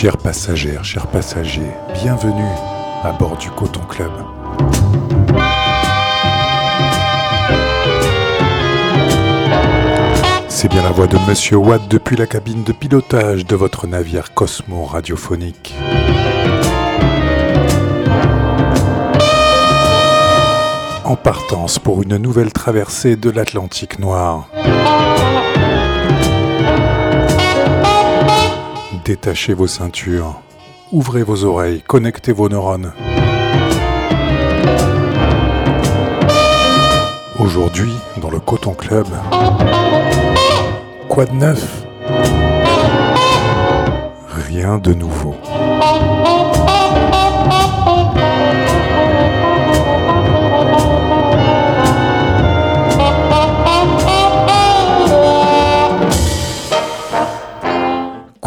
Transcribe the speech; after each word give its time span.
Chers 0.00 0.16
passagères, 0.16 0.84
chers 0.84 1.08
passagers, 1.08 1.72
bienvenue 1.92 2.54
à 3.02 3.10
bord 3.10 3.36
du 3.36 3.50
Coton 3.50 3.80
Club. 3.80 4.12
C'est 10.48 10.68
bien 10.68 10.84
la 10.84 10.92
voix 10.92 11.08
de 11.08 11.18
Monsieur 11.28 11.56
Watt 11.56 11.88
depuis 11.88 12.14
la 12.14 12.28
cabine 12.28 12.62
de 12.62 12.70
pilotage 12.70 13.44
de 13.44 13.56
votre 13.56 13.88
navire 13.88 14.34
Cosmo 14.34 14.84
radiophonique. 14.84 15.74
En 21.02 21.16
partance 21.16 21.80
pour 21.80 22.04
une 22.04 22.18
nouvelle 22.18 22.52
traversée 22.52 23.16
de 23.16 23.30
l'Atlantique 23.30 23.98
Noir. 23.98 24.48
Détachez 29.08 29.54
vos 29.54 29.66
ceintures, 29.66 30.38
ouvrez 30.92 31.22
vos 31.22 31.42
oreilles, 31.44 31.80
connectez 31.80 32.30
vos 32.30 32.50
neurones. 32.50 32.92
Aujourd'hui, 37.38 37.90
dans 38.20 38.28
le 38.28 38.38
Coton 38.38 38.74
Club, 38.74 39.06
quoi 41.08 41.24
de 41.24 41.32
neuf? 41.32 41.86
Rien 44.28 44.76
de 44.76 44.92
nouveau. 44.92 45.37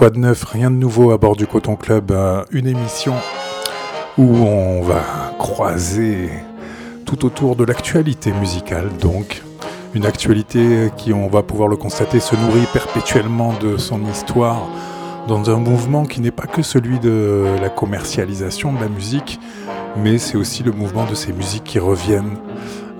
De 0.09 0.17
neuf 0.17 0.45
Rien 0.45 0.71
de 0.71 0.77
nouveau 0.77 1.11
à 1.11 1.19
bord 1.19 1.35
du 1.35 1.45
Coton 1.45 1.75
Club, 1.75 2.09
euh, 2.09 2.43
une 2.49 2.65
émission 2.65 3.13
où 4.17 4.23
on 4.23 4.81
va 4.81 5.03
croiser 5.37 6.31
tout 7.05 7.23
autour 7.23 7.55
de 7.55 7.63
l'actualité 7.63 8.31
musicale, 8.31 8.89
donc. 8.99 9.43
Une 9.93 10.07
actualité 10.07 10.89
qui, 10.97 11.13
on 11.13 11.27
va 11.27 11.43
pouvoir 11.43 11.67
le 11.67 11.77
constater, 11.77 12.19
se 12.19 12.35
nourrit 12.35 12.65
perpétuellement 12.73 13.53
de 13.61 13.77
son 13.77 14.03
histoire 14.05 14.67
dans 15.27 15.51
un 15.51 15.57
mouvement 15.57 16.05
qui 16.05 16.19
n'est 16.19 16.31
pas 16.31 16.47
que 16.47 16.63
celui 16.63 16.99
de 16.99 17.45
la 17.61 17.69
commercialisation 17.69 18.73
de 18.73 18.79
la 18.79 18.89
musique, 18.89 19.39
mais 19.97 20.17
c'est 20.17 20.35
aussi 20.35 20.63
le 20.63 20.71
mouvement 20.71 21.05
de 21.05 21.13
ces 21.13 21.31
musiques 21.31 21.65
qui 21.65 21.77
reviennent, 21.77 22.37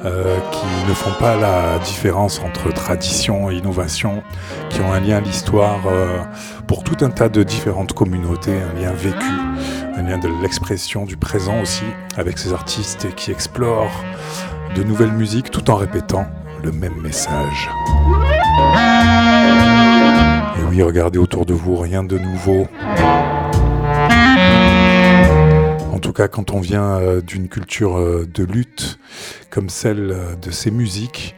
euh, 0.03 0.39
qui 0.51 0.89
ne 0.89 0.93
font 0.93 1.13
pas 1.19 1.35
la 1.35 1.77
différence 1.79 2.41
entre 2.41 2.73
tradition 2.73 3.51
et 3.51 3.55
innovation, 3.55 4.23
qui 4.69 4.81
ont 4.81 4.91
un 4.91 4.99
lien 4.99 5.17
à 5.17 5.21
l'histoire 5.21 5.79
euh, 5.85 6.19
pour 6.65 6.83
tout 6.83 7.05
un 7.05 7.09
tas 7.09 7.29
de 7.29 7.43
différentes 7.43 7.93
communautés, 7.93 8.53
un 8.53 8.79
lien 8.79 8.91
vécu, 8.93 9.31
un 9.95 10.01
lien 10.01 10.17
de 10.17 10.27
l'expression 10.41 11.05
du 11.05 11.17
présent 11.17 11.61
aussi, 11.61 11.85
avec 12.17 12.39
ces 12.39 12.51
artistes 12.51 13.13
qui 13.15 13.31
explorent 13.31 14.03
de 14.75 14.83
nouvelles 14.83 15.11
musiques 15.11 15.51
tout 15.51 15.69
en 15.69 15.75
répétant 15.75 16.25
le 16.63 16.71
même 16.71 16.99
message. 17.01 17.69
Et 20.57 20.63
oui, 20.69 20.81
regardez 20.81 21.19
autour 21.19 21.45
de 21.45 21.53
vous, 21.53 21.75
rien 21.75 22.03
de 22.03 22.17
nouveau. 22.17 22.67
Quand 26.27 26.51
on 26.51 26.59
vient 26.59 26.99
euh, 26.99 27.21
d'une 27.21 27.47
culture 27.47 27.97
euh, 27.97 28.27
de 28.31 28.43
lutte 28.43 28.99
comme 29.49 29.69
celle 29.69 30.11
euh, 30.11 30.35
de 30.35 30.51
ces 30.51 30.71
musiques, 30.71 31.35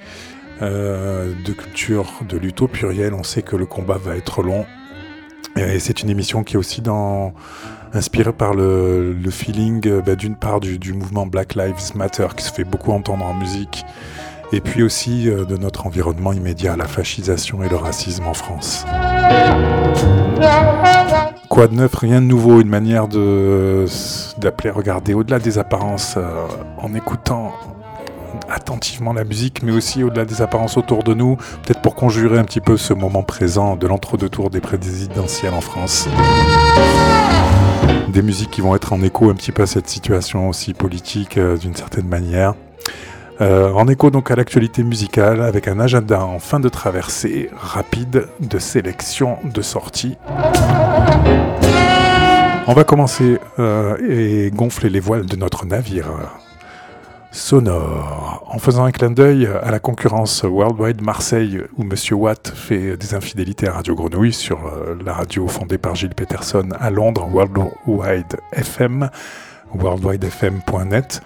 de 0.62 1.52
culture 1.52 2.10
de 2.30 2.38
lutte 2.38 2.62
au 2.62 2.70
pluriel, 2.70 3.14
on 3.14 3.24
sait 3.24 3.42
que 3.42 3.58
le 3.58 3.66
combat 3.66 3.98
va 3.98 4.16
être 4.16 4.44
long. 4.44 4.66
Et 5.58 5.78
c'est 5.80 6.04
une 6.04 6.10
émission 6.10 6.46
qui 6.46 6.56
est 6.56 6.58
aussi 6.58 6.82
dans, 6.82 7.34
inspirée 7.92 8.32
par 8.32 8.54
le, 8.54 9.14
feeling 9.30 10.00
bah, 10.00 10.16
d'une 10.16 10.38
part 10.38 10.62
du, 10.62 10.94
mouvement 10.94 11.26
Black 11.26 11.56
Lives 11.56 11.96
Matter 11.96 12.28
qui 12.38 12.46
se 12.46 12.54
fait 12.54 12.64
beaucoup 12.64 12.94
entendre 12.94 13.26
en 13.26 13.34
musique 13.34 13.84
et 14.54 14.62
puis 14.62 14.84
aussi 14.84 15.26
de 15.26 15.58
notre 15.58 15.86
environnement 15.86 16.32
immédiat, 16.32 16.78
la 16.78 16.88
fascisation 16.88 17.62
et 17.62 17.68
le 17.68 17.76
racisme 17.76 18.26
en 18.26 18.34
France. 18.34 18.86
Quoi 21.54 21.68
de 21.68 21.76
neuf, 21.76 21.94
rien 21.94 22.20
de 22.20 22.26
nouveau, 22.26 22.62
une 22.62 22.68
manière 22.68 23.08
d'appeler 23.08 24.72
regarder 24.72 25.14
au-delà 25.14 25.38
des 25.38 25.60
apparences 25.60 26.16
euh, 26.18 26.48
en 26.80 26.96
écoutant 26.96 27.54
attentivement 28.50 29.14
la 29.14 29.24
musique, 29.24 29.62
mais 29.62 29.72
aussi 29.72 30.02
au-delà 30.02 30.26
des 30.26 30.42
apparences 30.42 30.78
autour 30.78 31.04
de 31.04 31.14
nous, 31.14 31.36
peut-être 31.36 31.80
pour 31.84 31.94
conjurer 31.94 32.40
un 32.40 32.44
petit 32.44 32.60
peu 32.60 32.76
ce 32.76 32.96
moment 32.96 33.22
présent 33.22 33.76
de 33.76 33.86
l'entre-deux-tours 33.86 34.50
des 34.50 34.62
présidentielles 34.62 35.54
en 35.54 35.62
France. 35.62 36.10
Des 38.08 38.24
musiques 38.24 38.50
qui 38.50 38.62
vont 38.62 38.76
être 38.76 38.92
en 38.92 39.04
écho 39.04 39.30
un 39.30 39.36
petit 39.36 39.52
peu 39.52 39.62
à 39.62 39.68
cette 39.68 39.88
situation 39.88 40.50
aussi 40.50 40.74
politique 40.74 41.38
euh, 41.38 41.56
d'une 41.56 41.76
certaine 41.76 42.08
manière. 42.08 42.56
Euh, 43.42 43.72
en 43.74 43.88
écho 43.88 44.10
donc 44.10 44.32
à 44.32 44.36
l'actualité 44.36 44.84
musicale 44.84 45.42
avec 45.42 45.68
un 45.68 45.80
agenda 45.80 46.24
en 46.24 46.40
fin 46.40 46.60
de 46.60 46.70
traversée 46.70 47.50
rapide 47.56 48.28
de 48.40 48.58
sélection 48.58 49.38
de 49.44 49.62
sorties. 49.62 50.18
On 52.66 52.74
va 52.74 52.86
commencer 52.86 53.40
euh, 53.60 53.98
et 54.08 54.50
gonfler 54.52 54.90
les 54.90 55.02
voiles 55.02 55.26
de 55.26 55.36
notre 55.36 55.66
navire 55.66 56.08
sonore 57.32 58.48
en 58.48 58.58
faisant 58.58 58.86
un 58.86 58.92
clin 58.92 59.12
d'œil 59.12 59.50
à 59.62 59.70
la 59.70 59.80
concurrence 59.80 60.44
Worldwide 60.44 61.02
Marseille 61.02 61.62
où 61.78 61.84
Monsieur 61.84 62.16
Watt 62.16 62.54
fait 62.56 62.96
des 62.96 63.16
infidélités 63.16 63.68
à 63.68 63.74
Radio 63.74 63.96
Grenouille 63.96 64.32
sur 64.32 64.66
euh, 64.66 64.96
la 65.04 65.14
radio 65.14 65.48
fondée 65.48 65.78
par 65.78 65.96
Gilles 65.96 66.16
Peterson 66.16 66.70
à 66.80 66.90
Londres, 66.90 67.28
Worldwide 67.34 68.38
FM, 68.54 69.10
worldwidefm.net 69.74 71.22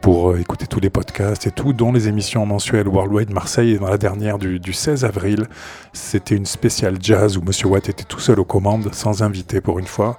pour 0.00 0.30
euh, 0.30 0.40
écouter 0.40 0.66
tous 0.66 0.80
les 0.80 0.90
podcasts 0.90 1.46
et 1.46 1.50
tout, 1.50 1.72
dont 1.72 1.92
les 1.92 2.08
émissions 2.08 2.46
mensuelles 2.46 2.88
Worldwide 2.88 3.30
Marseille. 3.30 3.72
Et 3.72 3.78
dans 3.78 3.88
la 3.88 3.98
dernière 3.98 4.38
du, 4.38 4.72
16 4.72 5.04
avril, 5.04 5.46
c'était 5.92 6.34
une 6.34 6.46
spéciale 6.46 6.96
jazz 7.00 7.36
où 7.36 7.42
Monsieur 7.42 7.68
Watt 7.68 7.88
était 7.88 8.04
tout 8.04 8.20
seul 8.20 8.40
aux 8.40 8.44
commandes, 8.44 8.88
sans 8.92 9.22
invité 9.22 9.60
pour 9.60 9.78
une 9.78 9.86
fois. 9.86 10.16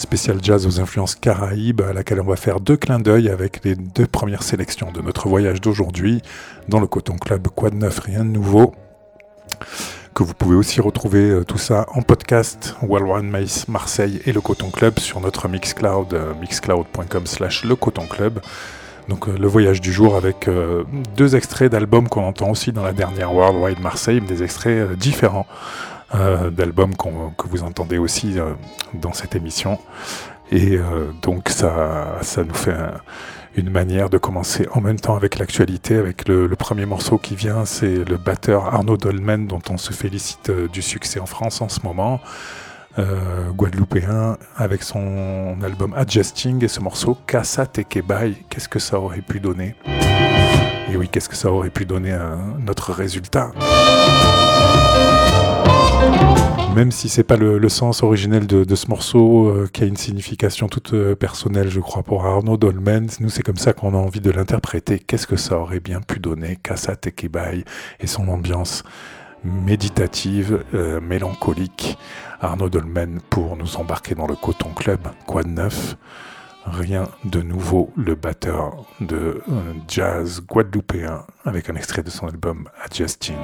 Spécial 0.00 0.38
jazz 0.42 0.66
aux 0.66 0.80
influences 0.80 1.14
caraïbes, 1.14 1.82
à 1.82 1.92
laquelle 1.92 2.22
on 2.22 2.24
va 2.24 2.36
faire 2.36 2.58
deux 2.58 2.78
clins 2.78 2.98
d'œil 2.98 3.28
avec 3.28 3.62
les 3.64 3.74
deux 3.74 4.06
premières 4.06 4.42
sélections 4.42 4.90
de 4.90 5.02
notre 5.02 5.28
voyage 5.28 5.60
d'aujourd'hui 5.60 6.22
dans 6.68 6.80
le 6.80 6.86
Coton 6.86 7.18
Club. 7.18 7.48
Quoi 7.48 7.68
de 7.68 7.74
neuf, 7.74 7.98
rien 7.98 8.24
de 8.24 8.30
nouveau 8.30 8.72
que 10.14 10.22
vous 10.22 10.32
pouvez 10.32 10.56
aussi 10.56 10.80
retrouver 10.80 11.30
euh, 11.30 11.44
tout 11.44 11.58
ça 11.58 11.84
en 11.92 12.00
podcast 12.00 12.76
Worldwide 12.80 13.46
Marseille 13.68 14.22
et 14.24 14.32
le 14.32 14.40
Coton 14.40 14.70
Club 14.70 14.98
sur 14.98 15.20
notre 15.20 15.48
Mixcloud, 15.48 16.14
euh, 16.14 16.32
mixcloud.com 16.40 17.26
slash 17.26 17.64
le 17.64 17.76
Coton 17.76 18.06
Club. 18.06 18.40
Donc 19.10 19.28
euh, 19.28 19.36
le 19.38 19.48
voyage 19.48 19.80
du 19.80 19.92
jour 19.92 20.16
avec 20.16 20.48
euh, 20.48 20.84
deux 21.16 21.36
extraits 21.36 21.70
d'albums 21.70 22.08
qu'on 22.08 22.24
entend 22.24 22.48
aussi 22.48 22.72
dans 22.72 22.82
la 22.84 22.92
dernière 22.92 23.34
Worldwide 23.34 23.80
Marseille, 23.80 24.20
des 24.20 24.42
extraits 24.42 24.92
différents 24.92 25.46
d'albums 26.12 26.96
que 26.96 27.46
vous 27.46 27.62
entendez 27.62 27.98
aussi 27.98 28.36
dans 28.94 29.12
cette 29.12 29.36
émission. 29.36 29.78
Et 30.50 30.78
donc 31.22 31.48
ça, 31.48 32.20
nous 32.38 32.54
fait 32.54 32.74
une 33.56 33.70
manière 33.70 34.10
de 34.10 34.18
commencer 34.18 34.66
en 34.72 34.80
même 34.80 34.98
temps 34.98 35.16
avec 35.16 35.38
l'actualité, 35.38 35.96
avec 35.96 36.28
le, 36.28 36.48
premier 36.56 36.86
morceau 36.86 37.18
qui 37.18 37.36
vient, 37.36 37.64
c'est 37.64 38.04
le 38.04 38.16
batteur 38.16 38.74
Arnaud 38.74 38.96
Dolmen 38.96 39.46
dont 39.46 39.62
on 39.70 39.76
se 39.76 39.92
félicite 39.92 40.50
du 40.50 40.82
succès 40.82 41.20
en 41.20 41.26
France 41.26 41.60
en 41.60 41.68
ce 41.68 41.80
moment. 41.84 42.20
Euh, 42.98 43.50
guadeloupéen 43.52 44.36
avec 44.56 44.82
son 44.82 45.56
album 45.62 45.94
Adjusting 45.94 46.64
et 46.64 46.68
ce 46.68 46.80
morceau 46.80 47.16
Casa 47.24 47.64
Tekebai. 47.64 48.34
Qu'est-ce 48.48 48.68
que 48.68 48.80
ça 48.80 48.98
aurait 48.98 49.20
pu 49.20 49.38
donner? 49.38 49.76
Et 50.90 50.96
oui, 50.96 51.08
qu'est-ce 51.08 51.28
que 51.28 51.36
ça 51.36 51.52
aurait 51.52 51.70
pu 51.70 51.84
donner 51.84 52.12
à 52.12 52.36
notre 52.58 52.92
résultat? 52.92 53.52
Même 56.80 56.92
si 56.92 57.10
c'est 57.10 57.24
pas 57.24 57.36
le, 57.36 57.68
sens 57.68 58.02
originel 58.02 58.46
de, 58.46 58.74
ce 58.74 58.88
morceau 58.88 59.48
euh, 59.48 59.68
qui 59.70 59.82
a 59.82 59.86
une 59.86 59.98
signification 59.98 60.66
toute 60.66 60.94
euh, 60.94 61.14
personnelle, 61.14 61.68
je 61.68 61.78
crois, 61.78 62.02
pour 62.02 62.24
Arnaud 62.24 62.56
Dolmen, 62.56 63.06
nous 63.20 63.28
c'est 63.28 63.42
comme 63.42 63.58
ça 63.58 63.74
qu'on 63.74 63.92
a 63.92 63.98
envie 63.98 64.22
de 64.22 64.30
l'interpréter. 64.30 64.98
Qu'est-ce 64.98 65.26
que 65.26 65.36
ça 65.36 65.58
aurait 65.58 65.80
bien 65.80 66.00
pu 66.00 66.20
donner, 66.20 66.56
Casa 66.56 66.96
Tekebai 66.96 67.64
et 68.00 68.06
son 68.06 68.28
ambiance 68.28 68.82
méditative, 69.44 70.64
euh, 70.72 71.02
mélancolique. 71.02 71.98
Arnaud 72.40 72.70
Dolmen 72.70 73.20
pour 73.28 73.58
nous 73.58 73.76
embarquer 73.76 74.14
dans 74.14 74.26
le 74.26 74.34
Coton 74.34 74.70
Club. 74.70 75.00
Quoi 75.26 75.42
de 75.42 75.50
neuf? 75.50 75.96
Rien 76.64 77.08
de 77.24 77.42
nouveau, 77.42 77.90
le 77.94 78.14
batteur 78.14 78.86
de 79.00 79.42
jazz 79.86 80.40
guadeloupéen 80.46 81.26
avec 81.44 81.68
un 81.68 81.74
extrait 81.74 82.02
de 82.02 82.10
son 82.10 82.26
album 82.26 82.68
Adjusting. 82.84 83.36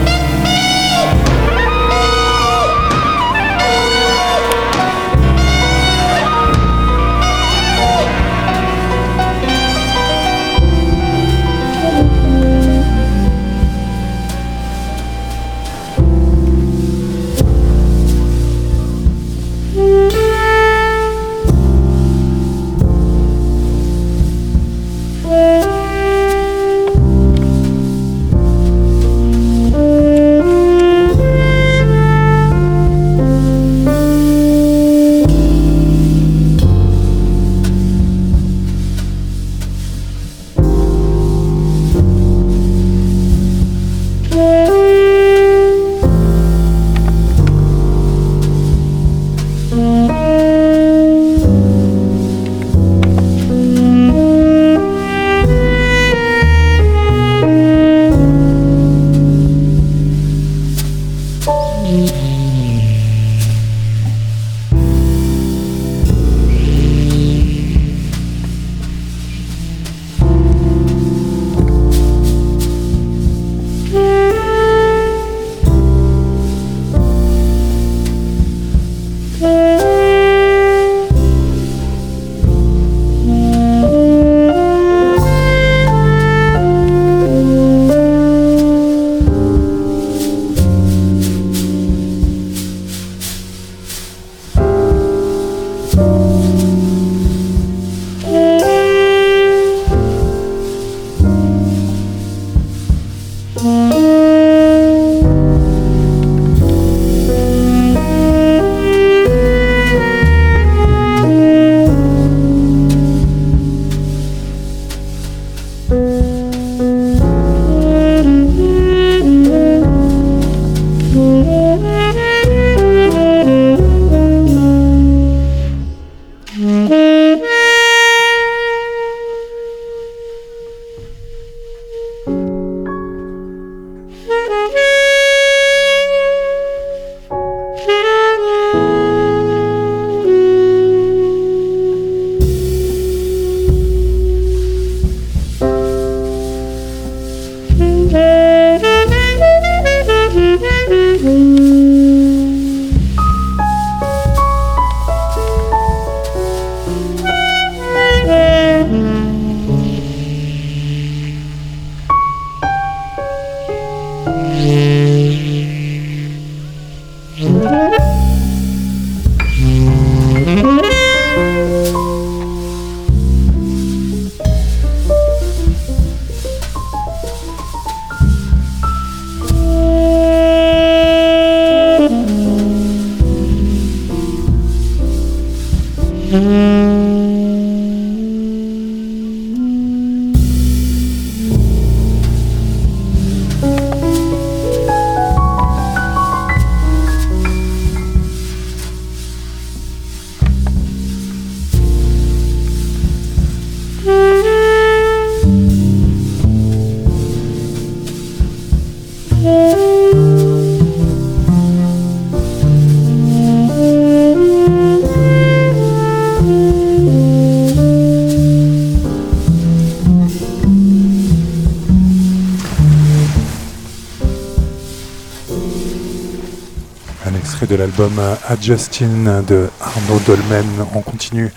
L'album 227.98 228.20
Adjustin 228.48 229.42
de 229.46 229.68
Arnaud 229.80 230.20
Dolmen. 230.26 230.66
On 230.94 231.00
continue 231.00 231.52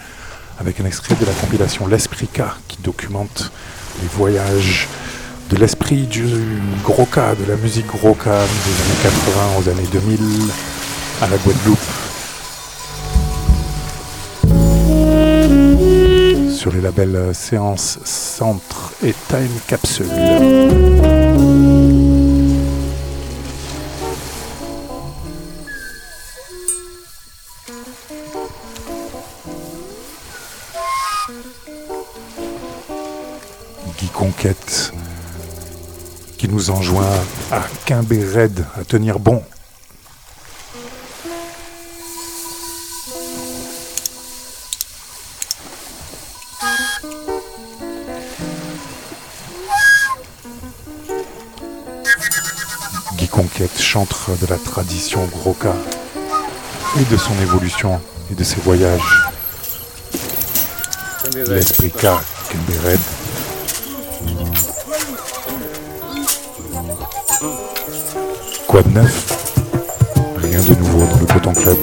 avec 0.59 0.79
un 0.79 0.85
extrait 0.85 1.15
de 1.15 1.25
la 1.25 1.31
compilation 1.33 1.87
L'Esprit 1.87 2.27
K 2.27 2.41
qui 2.67 2.77
documente 2.81 3.51
les 4.01 4.07
voyages 4.07 4.87
de 5.49 5.57
l'esprit 5.57 6.07
du 6.07 6.25
gros 6.83 7.05
K, 7.05 7.37
de 7.39 7.45
la 7.49 7.55
musique 7.57 7.87
gros 7.87 8.13
K 8.13 8.25
des 8.25 8.31
années 8.31 9.01
80 9.03 9.41
aux 9.59 9.69
années 9.69 9.87
2000 9.91 10.19
à 11.21 11.27
la 11.27 11.37
Guadeloupe. 11.37 11.79
Sur 16.51 16.71
les 16.71 16.81
labels 16.81 17.33
Séance 17.33 17.99
Centre 18.03 18.93
et 19.03 19.13
Time 19.29 19.59
Capsule. 19.67 20.05
Enjoint 36.69 37.05
à 37.51 37.61
quimber 37.85 38.23
raide, 38.23 38.65
à 38.79 38.83
tenir 38.83 39.19
bon. 39.19 39.43
Guy 53.17 53.27
Conquête, 53.27 53.79
chantre 53.79 54.31
de 54.41 54.47
la 54.47 54.57
tradition 54.57 55.25
Groka 55.25 55.73
et 56.99 57.03
de 57.11 57.17
son 57.17 57.33
évolution 57.41 58.01
et 58.31 58.35
de 58.35 58.43
ses 58.43 58.59
voyages. 58.61 59.29
L'esprit 61.47 61.91
K, 61.91 62.05
Red. 62.83 63.14
De 68.75 68.89
neuf? 68.89 69.55
Rien 70.35 70.59
de 70.59 70.75
nouveau 70.75 71.05
dans 71.05 71.19
le 71.21 71.25
Coton 71.27 71.53
Club. 71.53 71.77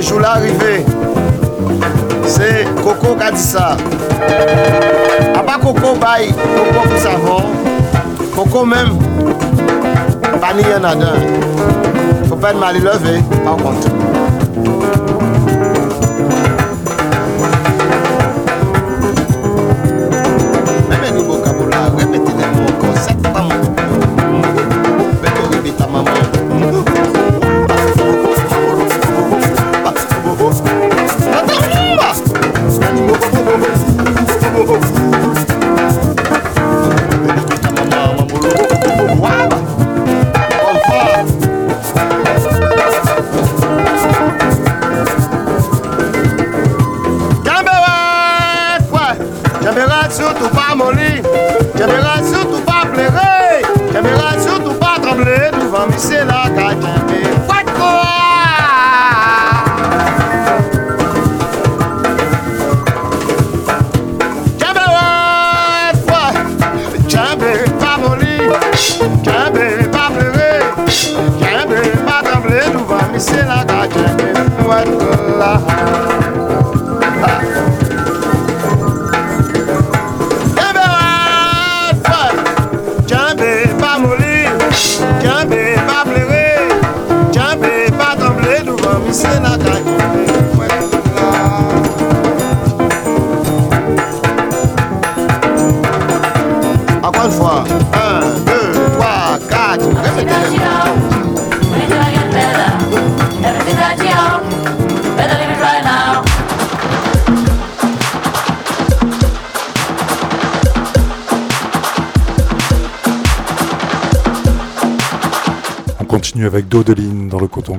Joue 0.00 0.18
l'arrivée. 0.18 0.84
C'est 2.26 2.66
Coco 2.82 3.14
qui 3.16 3.22
a 3.22 3.30
dit 3.30 3.38
ça. 3.38 3.76
A 5.34 5.42
pas 5.42 5.58
Coco 5.58 5.94
bail, 5.96 6.32
Coco 6.32 6.88
pour 6.88 6.98
savon. 6.98 7.44
Coco 8.34 8.64
même, 8.64 8.98
pas 10.40 10.54
ni 10.54 10.64
un 10.64 10.84
à 10.84 10.94
Faut 12.28 12.36
pas 12.36 12.52
de 12.52 12.58
mal 12.58 12.76
lever, 12.76 13.20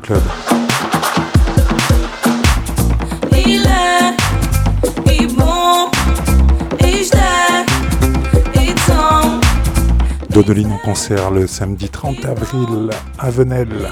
tombe, 0.03 0.21
Dodeline 10.29 10.71
en 10.71 10.77
concert 10.79 11.31
le 11.31 11.47
samedi 11.47 11.89
30 11.89 12.25
avril 12.25 12.89
à 13.19 13.29
Venelle. 13.29 13.89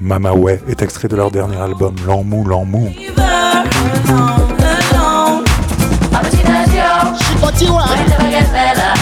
Mama 0.00 0.34
Ouais 0.34 0.60
est 0.68 0.82
extrait 0.82 1.08
de 1.08 1.16
leur 1.16 1.30
dernier 1.30 1.56
album 1.56 1.94
L'Emmou. 2.06 2.44
il 3.00 3.12
va, 3.12 4.41
what 7.52 7.62
you 7.62 7.72
want. 7.72 7.90
Things 7.90 8.10
never 8.10 8.30
get 8.30 8.52
better. 8.52 8.92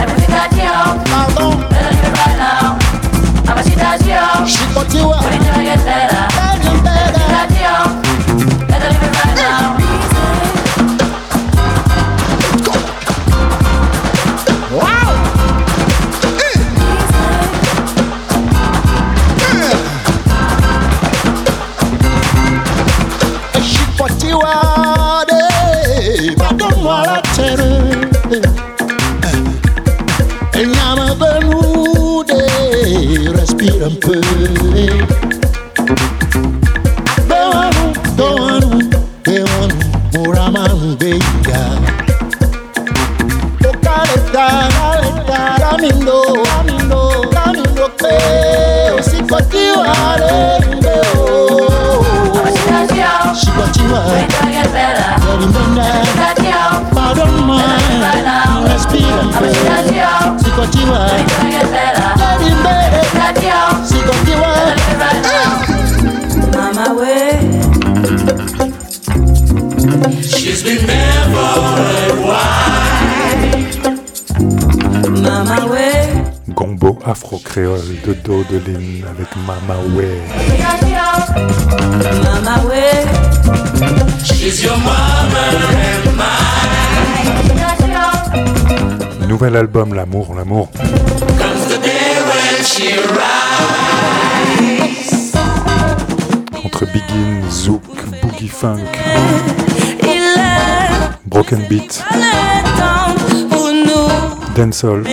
Everything 0.00 0.30
that 0.30 0.52
you. 0.52 0.68
Pardon. 1.08 1.68
Better 1.70 1.94
than 1.96 2.12
right 2.12 2.36
now. 2.36 2.78
How 3.46 3.54
much 3.54 3.66
it 3.66 3.78
does 3.78 4.06
you 4.06 4.14
own. 4.14 4.46
Shit 4.46 4.68
you 4.92 5.40
never 5.40 5.62
get 5.62 5.84
better. 5.84 6.47
Sikotiwa. 60.58 61.06
Mama 66.52 66.94
way. 66.94 67.38
She's 70.22 70.62
been 70.64 70.84
there 70.86 71.24
for 71.30 71.58
a 71.88 72.14
while. 72.26 72.78
Mama. 75.22 75.56
Gombo 76.54 76.98
afro-créole 77.04 78.00
de 78.04 78.14
Dodeline 78.14 79.04
avec 79.08 79.28
Mama 79.46 79.76
Ouais. 79.94 80.20
That 80.58 80.82
you 80.82 80.96
know, 80.96 81.18
Mama 82.24 82.54
way. 82.68 83.04
that 87.28 87.48
you 87.48 87.54
know. 87.54 87.77
Nouvel 89.28 89.56
album 89.56 89.92
L'amour, 89.92 90.34
l'amour. 90.34 90.70
Entre 96.64 96.86
Begin, 96.86 97.50
Zouk, 97.50 97.82
Boogie 98.22 98.48
Funk, 98.48 98.78
Broken 101.26 101.66
Beat, 101.68 102.02
Dancehall, 104.56 105.04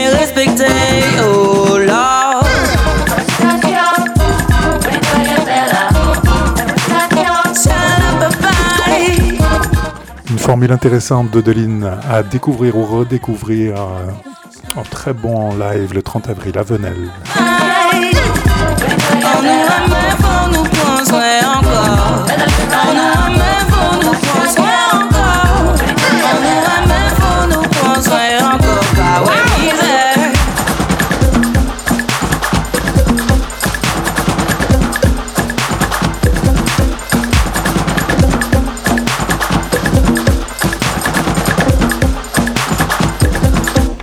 formule 10.45 10.71
intéressante 10.71 11.31
de 11.31 11.41
Dodeline 11.41 11.89
à 12.07 12.21
découvrir 12.21 12.77
ou 12.77 12.85
redécouvrir 12.85 13.81
euh, 13.81 14.11
en 14.75 14.83
très 14.83 15.11
bon 15.11 15.55
live 15.57 15.91
le 15.95 16.03
30 16.03 16.29
avril 16.29 16.55
à 16.59 16.61
Venelle. 16.61 17.09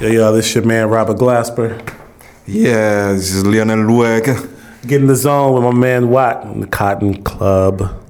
Yo, 0.02 0.08
yo, 0.08 0.32
this 0.32 0.52
your 0.52 0.64
man 0.64 0.88
Robert 0.88 1.16
Glasper. 1.16 1.78
Yeah, 2.44 3.12
this 3.12 3.32
is 3.32 3.46
Lionel 3.46 3.86
Lueg. 3.86 4.24
Get 4.84 5.00
in 5.00 5.06
the 5.06 5.14
zone 5.14 5.54
with 5.54 5.62
my 5.62 5.70
man 5.70 6.08
Watt 6.08 6.42
in 6.42 6.58
the 6.58 6.66
Cotton 6.66 7.22
Club. 7.22 8.02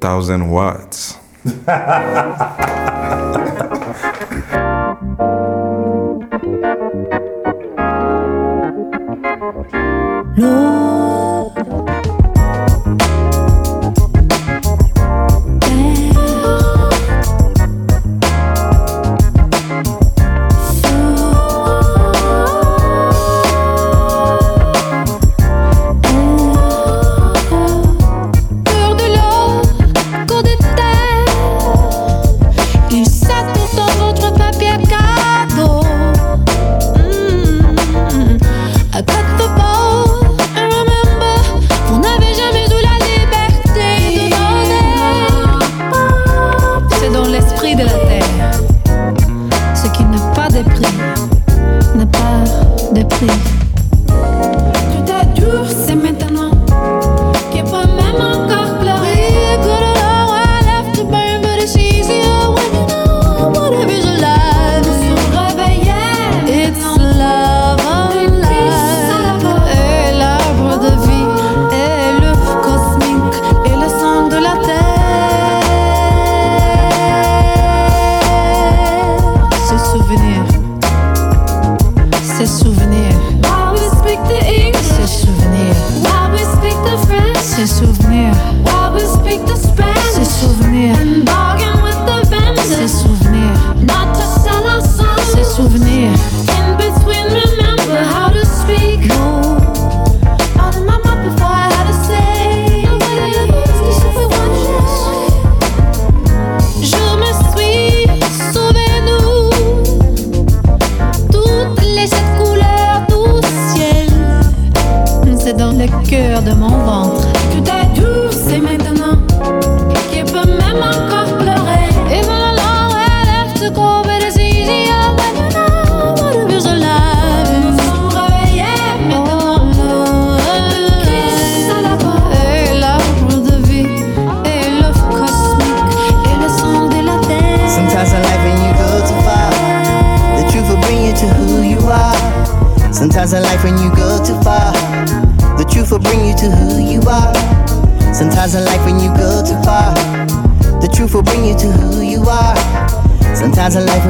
Thousand 0.00 0.48
watts. 0.48 1.18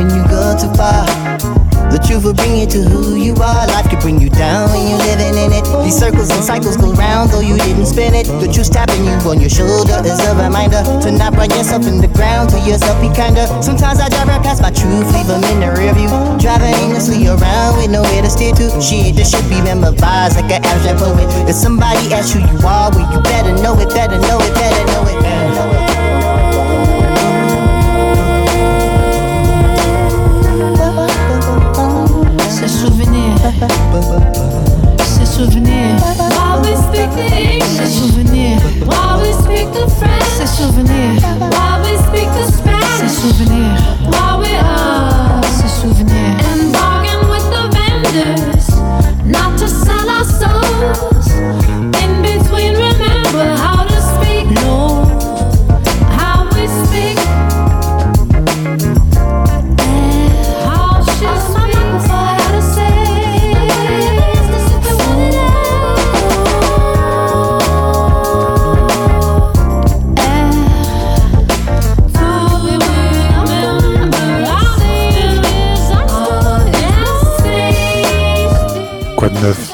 when 0.06 0.14
you 0.14 0.24
go 0.30 0.54
too 0.54 0.70
far, 0.78 1.06
the 1.90 1.98
truth 1.98 2.24
will 2.24 2.34
bring 2.34 2.56
you 2.56 2.66
to 2.66 2.80
who 2.82 3.16
you 3.16 3.34
are. 3.42 3.66
Life 3.66 3.90
can 3.90 3.98
bring 4.00 4.20
you 4.20 4.30
down 4.30 4.70
when 4.70 4.86
you're 4.90 5.02
living 5.02 5.34
in 5.34 5.50
it. 5.50 5.64
These 5.82 5.98
circles 5.98 6.30
and 6.30 6.42
cycles 6.42 6.76
go 6.76 6.92
round 6.94 7.30
though 7.30 7.42
you 7.42 7.56
didn't 7.58 7.86
spin 7.86 8.14
it. 8.14 8.26
The 8.26 8.46
truth 8.50 8.70
tapping 8.70 9.02
you 9.02 9.14
on 9.26 9.40
your 9.40 9.50
shoulder 9.50 9.98
is 10.06 10.18
a 10.22 10.34
reminder 10.34 10.82
to 11.02 11.10
not 11.10 11.34
run 11.34 11.50
yourself 11.50 11.86
in 11.86 11.98
the 11.98 12.08
ground. 12.08 12.50
To 12.50 12.58
yourself, 12.62 13.00
be 13.00 13.10
kinder. 13.14 13.46
Sometimes 13.62 13.98
I 13.98 14.08
drive 14.08 14.28
right 14.28 14.42
past 14.42 14.62
my 14.62 14.70
truth, 14.70 15.06
leave 15.14 15.30
'em 15.30 15.42
in 15.50 15.60
the 15.60 15.70
rear 15.74 15.94
view. 15.94 16.10
Driving 16.38 16.74
aimlessly 16.82 17.26
around 17.26 17.78
with 17.78 17.90
nowhere 17.90 18.22
to 18.22 18.30
steer 18.30 18.54
to. 18.54 18.66
Shit, 18.80 19.16
this 19.16 19.30
should 19.30 19.48
be 19.48 19.60
memorized 19.62 20.36
like 20.36 20.50
an 20.50 20.62
abstract 20.64 20.98
poet. 20.98 21.26
If 21.48 21.56
somebody 21.56 22.12
asks 22.12 22.32
who 22.32 22.40
you 22.40 22.58
are, 22.66 22.90
well, 22.94 23.06
you 23.12 23.20
better 23.22 23.54
know 23.62 23.74
it, 23.80 23.90
better 23.90 24.18
know 24.18 24.38
it, 24.38 24.54
better 24.54 24.84
know 24.92 25.02
it, 25.10 25.18
better 25.22 25.35
Ces 35.36 35.44
souvenirs. 35.44 36.00
While 36.00 36.62
we 36.62 36.74
speak 36.76 37.10
the 37.10 37.26
English. 37.36 37.76
Ces 37.76 37.90
souvenirs. 37.92 38.62
While 38.86 39.20
we 39.20 39.32
speak 39.34 39.70
the 39.74 39.86
French. 39.98 40.24
Ces 40.38 40.46
souvenirs. 40.46 41.22
While 41.52 41.82
we 41.82 41.92
speak 42.08 42.28
the 42.32 42.50
Spanish. 42.50 43.00
Ces 43.00 43.20
souvenirs. 43.20 43.80
While 44.08 44.38
we 44.40 44.56
are. 44.56 45.42
Ces 45.44 45.68
souvenirs. 45.82 46.40
And 46.48 46.72
bargain 46.72 47.28
with 47.28 47.44
the 47.52 47.68
vendors. 47.76 48.66
Not 49.26 49.58
to 49.58 49.68
sell 49.68 50.08
our 50.08 50.24
souls. 50.24 51.28
In 52.00 52.22
between, 52.22 52.72
remember 52.72 53.44
how 53.60 53.85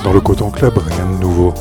dans 0.04 0.12
le 0.12 0.20
Coton 0.20 0.50
Club, 0.50 0.74
rien 0.78 1.06
de 1.06 1.20
nouveau. 1.20 1.54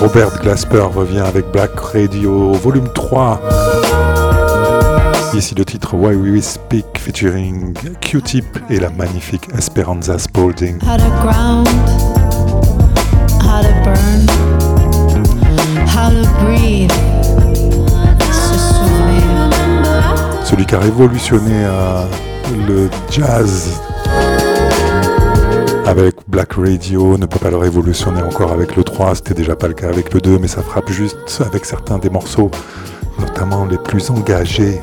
Robert 0.00 0.38
Glasper 0.42 0.86
revient 0.94 1.20
avec 1.20 1.50
Black 1.50 1.78
Radio 1.80 2.52
volume 2.52 2.88
3. 2.92 3.40
Ici 5.34 5.54
le 5.54 5.64
titre 5.64 5.94
Why 5.94 6.14
We 6.14 6.42
Speak 6.44 6.86
featuring 6.98 7.74
Q-Tip 8.00 8.44
et 8.68 8.78
la 8.78 8.90
magnifique 8.90 9.48
Esperanza 9.56 10.18
Spalding. 10.18 10.78
How 10.82 10.96
to 10.96 11.10
ground, 11.22 11.68
how 13.40 13.62
to 13.62 13.72
burn, 13.84 14.26
how 15.86 16.10
to 16.10 16.28
breathe, 16.44 16.92
Celui 20.44 20.66
qui 20.66 20.74
a 20.74 20.80
révolutionné 20.80 21.64
euh, 21.64 22.04
le 22.68 22.90
jazz 23.10 23.80
avec 25.86 26.16
Black 26.28 26.54
Radio 26.54 27.18
ne 27.18 27.26
peut 27.26 27.38
pas 27.38 27.50
le 27.50 27.56
révolutionner 27.56 28.22
encore 28.22 28.52
avec 28.52 28.76
le 28.76 28.84
3, 28.84 29.16
c'était 29.16 29.34
déjà 29.34 29.54
pas 29.56 29.68
le 29.68 29.74
cas 29.74 29.88
avec 29.88 30.12
le 30.14 30.20
2, 30.20 30.38
mais 30.38 30.48
ça 30.48 30.62
frappe 30.62 30.90
juste 30.90 31.42
avec 31.44 31.64
certains 31.64 31.98
des 31.98 32.10
morceaux, 32.10 32.50
notamment 33.18 33.64
les 33.66 33.78
plus 33.78 34.10
engagés 34.10 34.80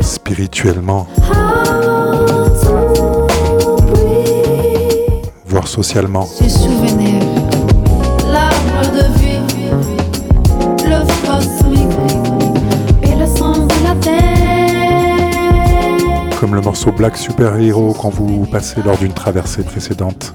spirituellement, 0.00 1.06
voire 5.46 5.68
socialement. 5.68 6.28
De 8.92 9.18
vie, 9.18 9.25
Le 16.56 16.62
morceau 16.62 16.90
Black 16.90 17.18
Super 17.18 17.58
Hero 17.60 17.92
quand 17.92 18.08
vous 18.08 18.46
passez 18.46 18.80
lors 18.82 18.96
d'une 18.96 19.12
traversée 19.12 19.62
précédente. 19.62 20.34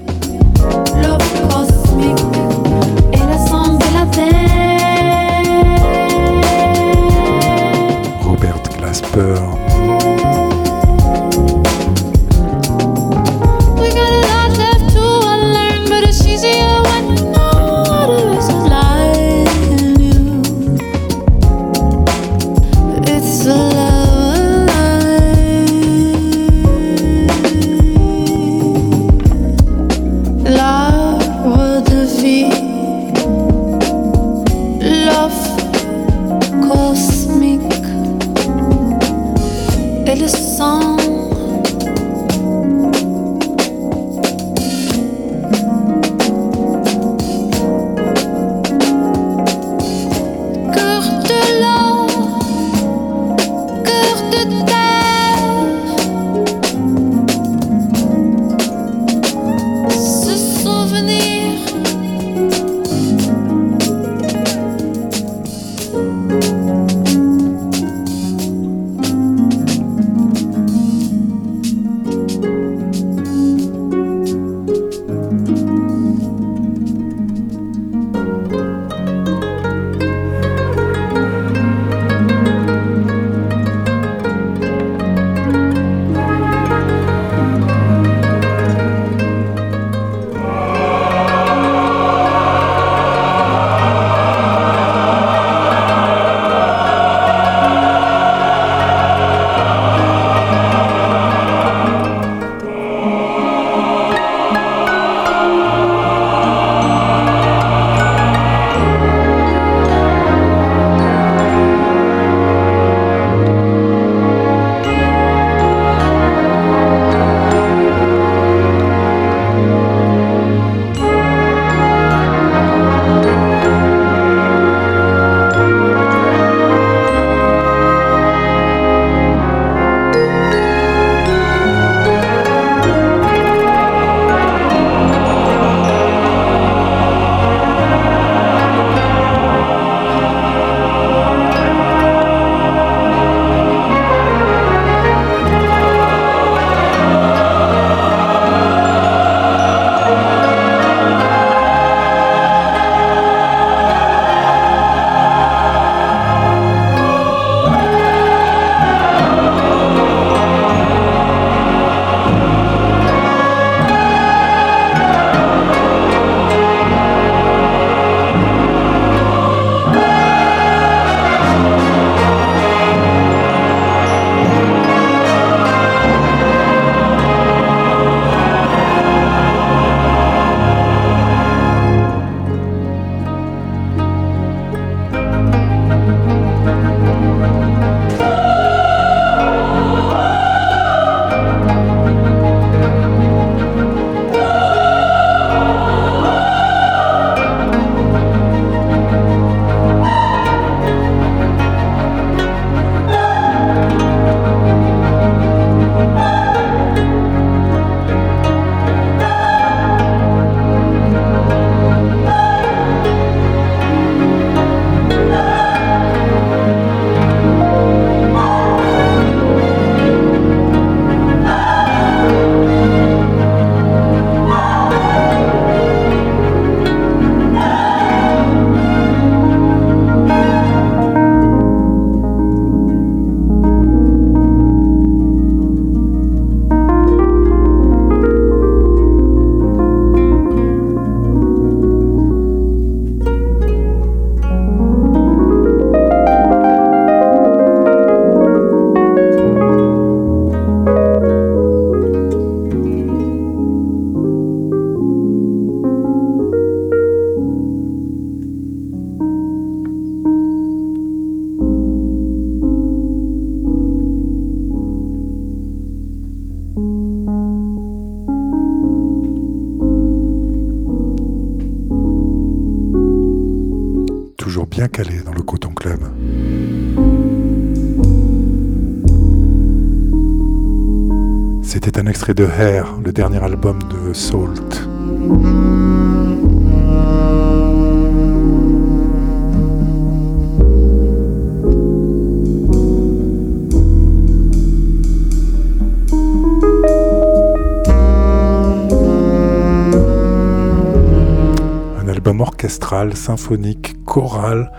Symphonique, 303.10 303.96
choral, 304.04 304.70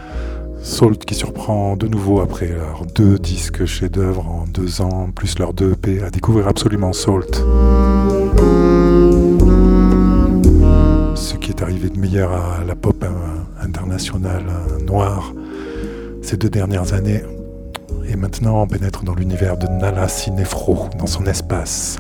Salt 0.62 1.04
qui 1.06 1.14
surprend 1.14 1.76
de 1.76 1.88
nouveau 1.88 2.22
après 2.22 2.48
leurs 2.48 2.86
deux 2.86 3.20
disques 3.20 3.66
chefs-d'œuvre 3.66 4.26
en 4.26 4.46
deux 4.48 4.82
ans, 4.82 5.10
plus 5.14 5.38
leurs 5.38 5.54
deux 5.54 5.74
EP, 5.74 6.02
à 6.02 6.10
découvrir 6.10 6.48
absolument 6.48 6.94
Salt. 6.94 7.44
Ce 11.16 11.36
qui 11.36 11.52
est 11.52 11.62
arrivé 11.62 11.90
de 11.90 12.00
meilleur 12.00 12.32
à 12.32 12.64
la 12.66 12.76
pop 12.76 13.06
internationale 13.62 14.46
noire 14.88 15.34
ces 16.22 16.38
deux 16.38 16.50
dernières 16.50 16.94
années. 16.94 17.24
Et 18.08 18.16
maintenant, 18.16 18.62
on 18.62 18.68
pénètre 18.68 19.04
dans 19.04 19.16
l'univers 19.16 19.58
de 19.58 19.68
Nala 19.68 20.08
Cinefro, 20.08 20.88
dans 20.98 21.08
son 21.08 21.26
espace. 21.26 21.98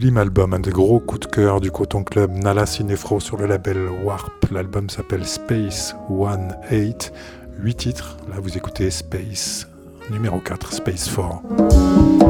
Sublime 0.00 0.16
album, 0.16 0.54
un 0.54 0.60
des 0.60 0.70
gros 0.70 0.98
coups 0.98 1.28
de 1.28 1.30
cœur 1.30 1.60
du 1.60 1.70
Coton 1.70 2.04
Club 2.04 2.30
Nala 2.32 2.64
Cinefro 2.64 3.20
sur 3.20 3.36
le 3.36 3.44
label 3.44 3.86
Warp. 4.02 4.46
L'album 4.50 4.88
s'appelle 4.88 5.26
Space 5.26 5.94
One 6.08 6.56
8. 6.70 7.12
8 7.58 7.74
titres. 7.74 8.16
Là, 8.30 8.36
vous 8.40 8.56
écoutez 8.56 8.90
Space 8.90 9.68
numéro 10.10 10.40
4, 10.40 10.72
Space 10.72 11.06
4. 11.14 12.29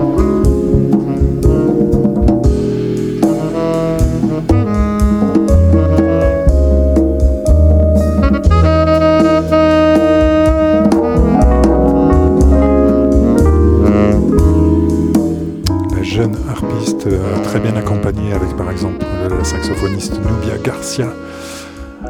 Saxophoniste 19.71 20.15
Nubia 20.15 20.59
Garcia, 20.65 21.07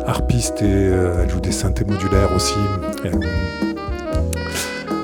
harpiste 0.07 0.63
et 0.63 0.67
euh, 0.67 1.23
elle 1.23 1.31
joue 1.31 1.41
des 1.41 1.53
synthés 1.53 1.85
modulaires 1.85 2.33
aussi. 2.35 2.55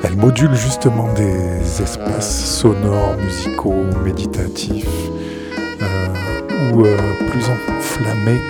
Elle, 0.03 0.17
module 0.17 0.55
justement 0.55 1.13
des 1.13 1.83
espaces 1.83 2.59
sonores, 2.59 3.15
musicaux, 3.23 3.85
méditatifs 4.03 4.89
euh, 5.83 6.73
ou 6.73 6.87
euh, 6.87 6.97
plus 7.31 7.45
enflammés. 7.51 8.41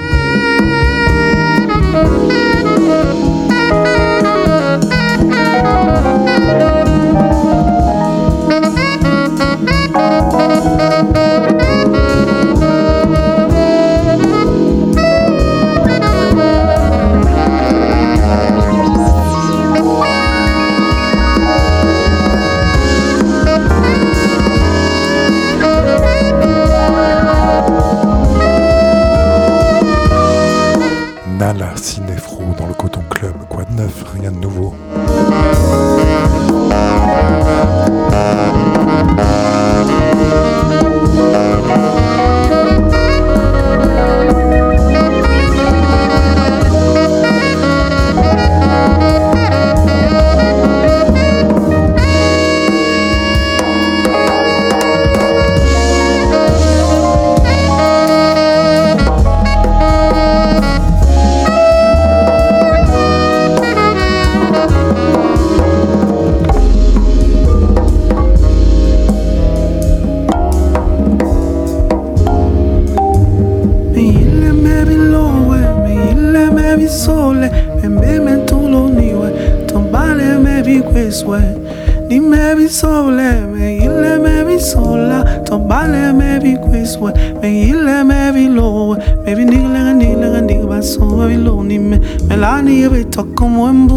Ni 93.16 93.22
ve 93.22 93.22
to 93.22 93.34
como 93.34 93.68
en 93.68 93.95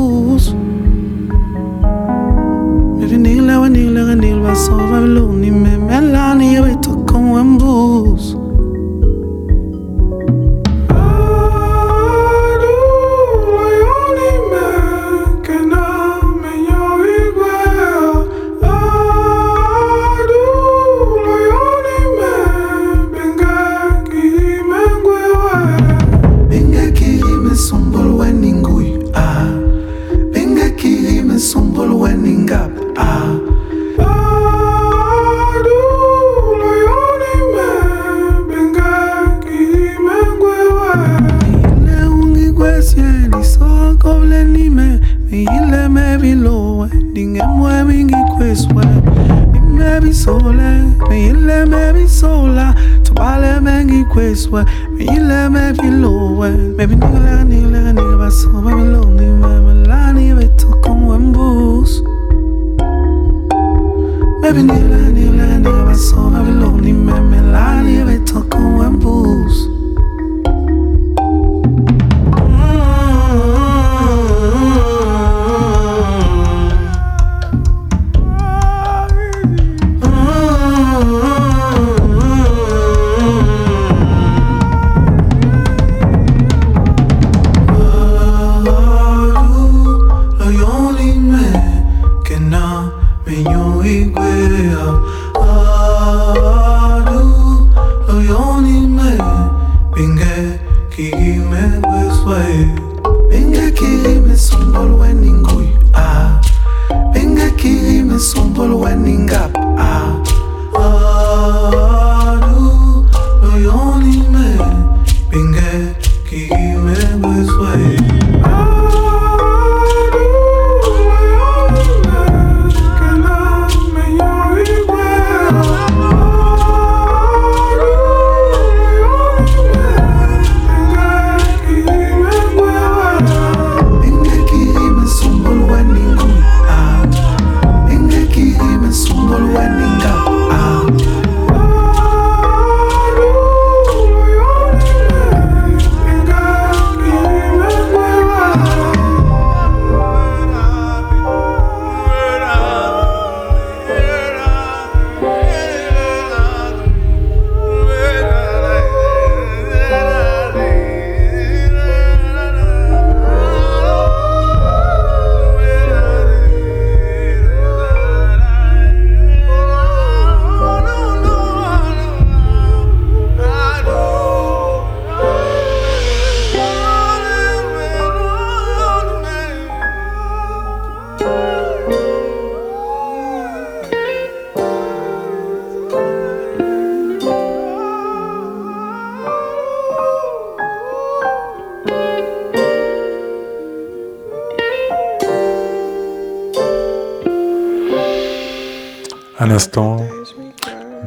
À 199.41 199.47
l'instant, 199.47 200.05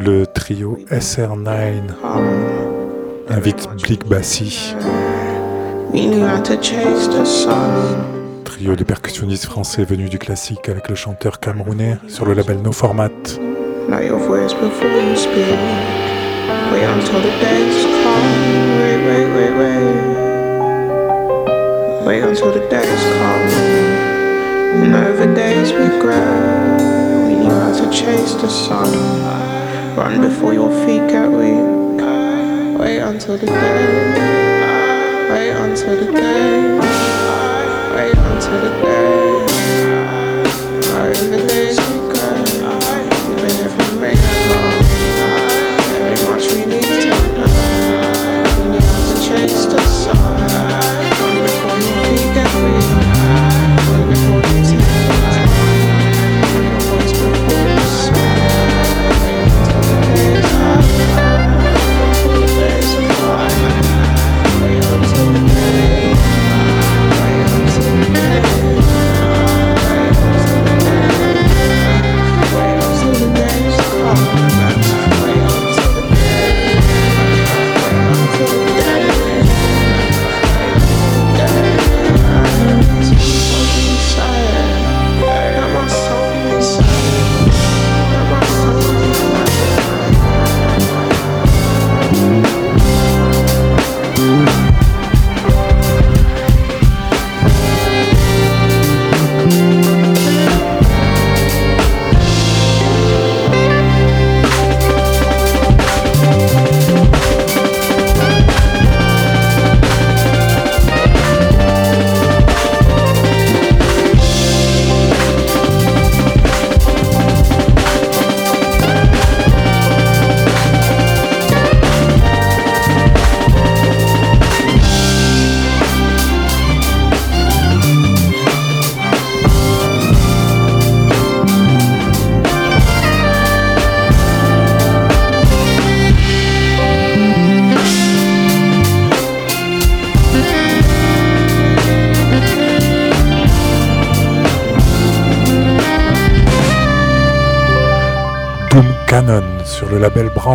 le 0.00 0.24
trio 0.24 0.78
SR9 0.90 1.82
invite 3.28 3.68
Blick 3.82 4.06
Bassi, 4.06 4.74
trio 8.42 8.74
de 8.74 8.84
percussionnistes 8.84 9.44
français 9.44 9.84
venus 9.84 10.08
du 10.08 10.18
classique 10.18 10.70
avec 10.70 10.88
le 10.88 10.94
chanteur 10.94 11.40
camerounais 11.40 11.98
sur 12.08 12.24
le 12.24 12.32
label 12.32 12.62
No 12.62 12.72
Format. 12.72 13.10
Know 13.86 14.00
you. 14.00 14.16
Wait 14.16 14.44
until 16.84 17.20
the. 17.20 17.32
Wait 22.06 22.22
until 22.22 22.56
the 25.18 25.26
days 25.34 25.72
we 25.74 25.88
grow. 26.00 26.61
Chase 28.02 28.34
the 28.34 28.48
sun. 28.48 28.90
Run 29.96 30.20
before 30.20 30.52
your 30.52 30.70
feet 30.84 31.06
get 31.08 31.28
weak. 31.30 32.00
Wait 32.80 32.98
until 32.98 33.38
the 33.38 33.46
day. 33.46 34.22
Wait 35.30 35.52
until 35.52 35.94
the 36.04 36.10
day. 36.10 36.78
Wait 37.94 38.18
until 38.30 38.58
the 38.64 38.70
day. 38.82 39.22
Over 40.98 41.46
days 41.46 41.78
we 41.78 41.96
grow. 42.10 42.42
We've. 43.40 44.18
Very 45.94 46.20
much 46.28 46.44
we 46.52 46.60
need 46.72 46.90
to 47.04 47.14
know. 47.38 47.52
We 48.58 48.64
need 48.72 48.88
to 49.08 49.14
chase 49.26 49.62
the 49.66 49.80
sun. 49.80 50.91
Until 68.34 68.76
the 68.76 68.81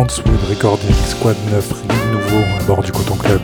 Brownswood 0.08 0.48
Recording 0.48 0.94
Squad 1.06 1.36
9, 1.50 1.72
rien 1.82 2.06
de 2.06 2.16
nouveau 2.16 2.42
à 2.58 2.64
bord 2.64 2.82
du 2.82 2.90
Coton 2.92 3.16
Club. 3.16 3.40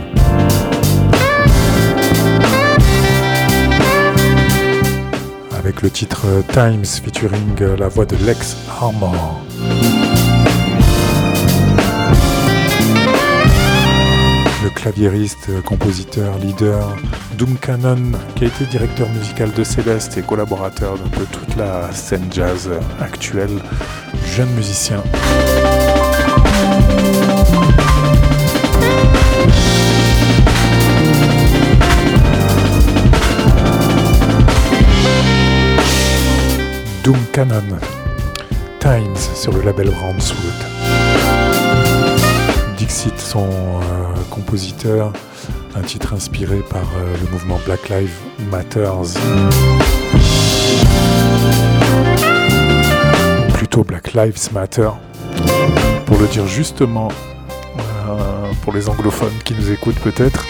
Avec 5.59 5.83
le 5.83 5.91
titre 5.91 6.23
euh, 6.27 6.43
Times 6.53 6.87
featuring 6.87 7.61
euh, 7.61 7.77
la 7.77 7.89
voix 7.89 8.07
de 8.07 8.17
Lex 8.25 8.57
Armor. 8.81 9.43
Le 14.62 14.71
claviériste, 14.71 15.51
euh, 15.51 15.61
compositeur, 15.61 16.39
leader 16.39 16.97
Doom 17.37 17.57
Cannon, 17.59 18.12
qui 18.37 18.45
a 18.45 18.47
été 18.47 18.65
directeur 18.65 19.11
musical 19.11 19.53
de 19.53 19.65
Céleste 19.65 20.17
et 20.17 20.23
collaborateur 20.23 20.95
peu 21.12 21.27
toute 21.31 21.57
la 21.57 21.93
scène 21.93 22.27
jazz 22.33 22.71
actuelle, 23.01 23.61
jeune 24.35 24.51
musicien. 24.55 25.03
Doom 37.05 37.18
Cannon, 37.32 37.61
Times 38.80 39.14
sur 39.34 39.52
le 39.52 39.61
label 39.61 39.90
Brownswood. 39.90 40.38
Dixit, 42.78 43.18
son 43.20 43.46
euh, 43.46 43.82
compositeur, 44.30 45.12
un 45.76 45.82
titre 45.82 46.14
inspiré 46.14 46.61
par 46.70 46.80
euh, 46.80 47.14
le 47.22 47.30
mouvement 47.30 47.61
Black 47.66 47.90
Lives 47.90 48.16
Matters. 48.50 49.20
Plutôt 53.52 53.84
Black 53.84 54.14
Lives 54.14 54.50
Matter, 54.55 54.88
pour 56.07 56.16
le 56.16 56.26
dire 56.28 56.46
justement, 56.46 57.09
euh, 58.09 58.50
pour 58.62 58.72
les 58.72 58.88
anglophones 58.88 59.38
qui 59.44 59.52
nous 59.52 59.70
écoutent 59.70 60.00
peut-être. 60.00 60.46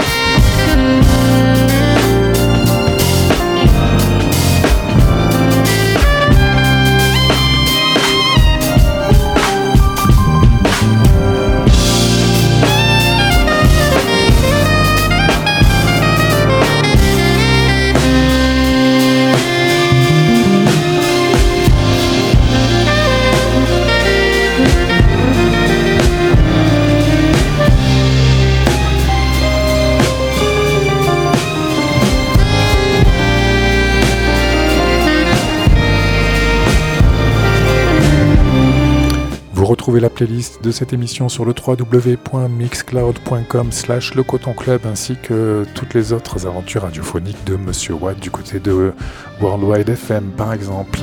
Retrouvez 39.85 40.01
la 40.01 40.09
playlist 40.09 40.65
de 40.65 40.71
cette 40.71 40.95
émission 40.95 41.29
sur 41.29 41.45
le 41.45 41.53
www.mixcloud.com 41.53 43.71
slash 43.71 44.15
le 44.15 44.23
coton 44.23 44.55
club 44.55 44.81
ainsi 44.87 45.15
que 45.23 45.67
toutes 45.75 45.93
les 45.93 46.15
autres 46.15 46.47
aventures 46.47 46.85
radiophoniques 46.85 47.45
de 47.45 47.57
Monsieur 47.57 47.93
Watt 47.93 48.19
du 48.19 48.31
côté 48.31 48.61
de 48.61 48.95
Worldwide 49.43 49.91
FM 49.91 50.31
par 50.39 50.55
exemple. 50.55 50.99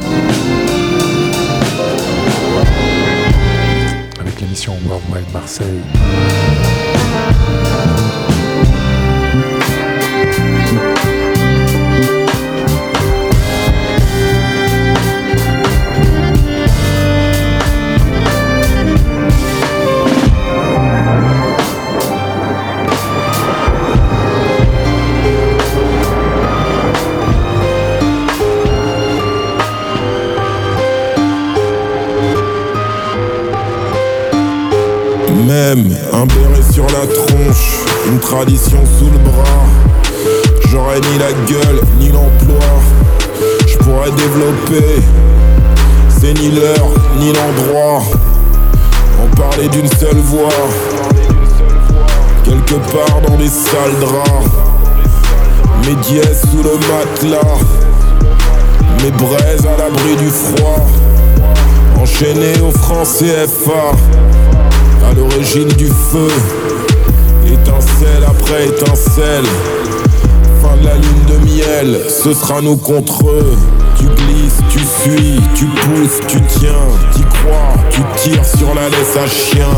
Avec 4.19 4.41
l'émission 4.41 4.73
Worldwide 4.87 5.31
Marseille. 5.31 5.81
Un 35.53 35.75
béret 36.27 36.61
sur 36.71 36.85
la 36.85 37.05
tronche, 37.13 37.83
une 38.07 38.19
tradition 38.19 38.77
sous 38.97 39.09
le 39.11 39.17
bras. 39.17 39.65
J'aurais 40.69 41.01
ni 41.01 41.17
la 41.19 41.33
gueule, 41.45 41.81
ni 41.99 42.07
l'emploi. 42.07 42.65
Je 43.67 43.77
pourrais 43.79 44.11
développer, 44.11 45.01
c'est 46.07 46.33
ni 46.39 46.51
l'heure, 46.51 46.87
ni 47.19 47.33
l'endroit. 47.33 48.01
En 49.21 49.35
parler 49.35 49.67
d'une 49.67 49.89
seule 49.89 50.19
voix, 50.19 50.47
quelque 52.45 52.75
part 52.95 53.19
dans 53.27 53.35
des 53.35 53.49
sales 53.49 53.99
draps. 53.99 54.49
Mes 55.85 55.95
dièses 55.95 56.43
sous 56.49 56.63
le 56.63 56.77
matelas, 56.87 57.57
mes 59.03 59.11
braises 59.11 59.65
à 59.65 59.77
l'abri 59.77 60.15
du 60.15 60.29
froid. 60.29 60.87
Enchaîné 61.99 62.53
au 62.65 62.71
franc 62.71 63.03
CFA 63.03 63.97
à 65.11 65.13
l'origine 65.13 65.67
du 65.69 65.87
feu. 65.87 66.27
Étincelle 67.45 68.23
après 68.25 68.67
étincelle. 68.67 69.45
Fin 70.61 70.77
de 70.77 70.85
la 70.85 70.95
lune 70.95 71.25
de 71.27 71.37
miel, 71.45 71.99
ce 72.07 72.33
sera 72.33 72.61
nous 72.61 72.77
contre 72.77 73.29
eux. 73.29 73.57
Tu 73.97 74.05
glisses, 74.05 74.61
tu 74.69 74.79
fuis, 74.79 75.41
tu 75.55 75.65
pousses, 75.65 76.19
tu 76.27 76.41
tiens, 76.59 76.87
t'y 77.13 77.21
crois, 77.21 77.73
tu 77.89 78.01
tires 78.17 78.45
sur 78.45 78.73
la 78.73 78.89
laisse 78.89 79.17
à 79.17 79.27
chien. 79.27 79.69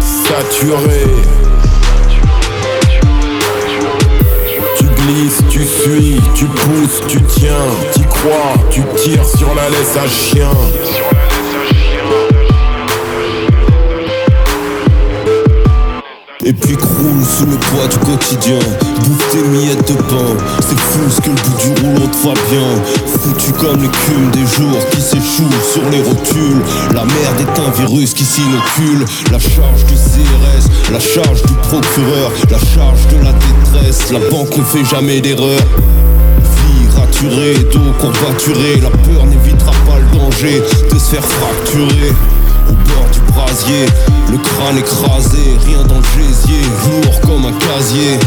Saturé. 0.00 1.06
Tu 4.76 4.84
glisses, 4.84 5.42
tu 5.50 5.64
suis, 5.64 6.20
tu 6.34 6.44
pousses, 6.46 7.02
tu 7.08 7.20
tiens, 7.22 7.52
t'y 7.92 8.02
crois, 8.02 8.54
tu 8.70 8.82
tires 8.96 9.26
sur 9.26 9.54
la 9.54 9.68
laisse 9.68 9.96
à 9.96 10.08
chien. 10.08 10.50
Et 16.48 16.54
puis 16.54 16.78
croule 16.78 17.22
sous 17.26 17.44
le 17.44 17.56
poids 17.56 17.86
du 17.88 17.98
quotidien. 17.98 18.58
Bouffe 19.04 19.28
tes 19.28 19.42
miettes 19.48 19.86
de 19.86 19.92
pain. 19.92 20.34
C'est 20.60 20.80
fou 20.80 21.00
ce 21.10 21.20
que 21.20 21.28
le 21.28 21.34
bout 21.34 21.58
du 21.58 21.86
rouleau 21.86 22.06
te 22.06 22.26
va 22.26 22.32
bien 22.50 22.82
Foutu 23.04 23.52
comme 23.52 23.82
l'écume 23.82 24.30
des 24.32 24.46
jours 24.46 24.78
qui 24.90 25.02
s'échouent 25.02 25.62
sur 25.70 25.82
les 25.90 26.00
rotules. 26.00 26.62
La 26.94 27.04
merde 27.04 27.40
est 27.40 27.60
un 27.60 27.70
virus 27.82 28.14
qui 28.14 28.24
s'inocule. 28.24 29.04
La 29.30 29.38
charge 29.38 29.84
du 29.88 29.92
CRS, 29.92 30.90
la 30.90 31.00
charge 31.00 31.42
du 31.42 31.52
procureur 31.52 32.32
La 32.50 32.58
charge 32.58 33.06
de 33.08 33.22
la 33.22 33.34
détresse, 33.34 34.10
la 34.10 34.20
banque 34.30 34.56
ne 34.56 34.62
fait 34.62 34.86
jamais 34.86 35.20
d'erreur. 35.20 35.60
Vie 35.60 36.98
raturée, 36.98 37.56
dos 37.70 37.92
courbaturé. 38.00 38.80
La 38.80 38.88
peur 38.88 39.26
n'évitera 39.26 39.72
pas 39.86 39.98
le 39.98 40.18
danger 40.18 40.62
de 40.90 40.98
se 40.98 41.10
faire 41.10 41.24
fracturer 41.24 42.14
le 44.30 44.38
crâne 44.38 44.78
écrasé, 44.78 45.38
rien 45.66 45.82
dans 45.84 45.96
le 45.96 46.04
gésier, 46.16 46.60
lourd 47.02 47.20
comme 47.22 47.46
un 47.46 47.52
casier. 47.52 48.18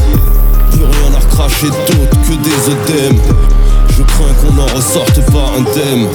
Plus 0.72 0.84
rien 0.84 1.16
à 1.16 1.20
recracher 1.20 1.68
d'autre 1.68 2.18
que 2.28 2.34
des 2.44 2.70
œdèmes. 2.70 3.20
Je 3.90 4.04
crains 4.04 4.34
qu'on 4.42 4.54
n'en 4.54 4.66
ressorte 4.66 5.20
pas 5.32 5.52
indemne. 5.58 6.08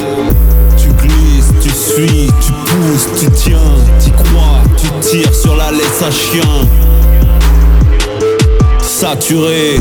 Tu 0.76 0.88
glisses, 0.88 1.52
tu 1.62 1.70
suis, 1.70 2.30
tu 2.40 2.52
pousses, 2.52 3.08
tu 3.20 3.30
tiens, 3.30 3.74
tu 4.04 4.10
crois, 4.10 4.62
tu 4.76 4.88
tires 5.00 5.34
sur 5.34 5.56
la 5.56 5.70
laisse 5.70 6.02
à 6.02 6.10
chien. 6.10 6.42
Saturé. 8.82 9.80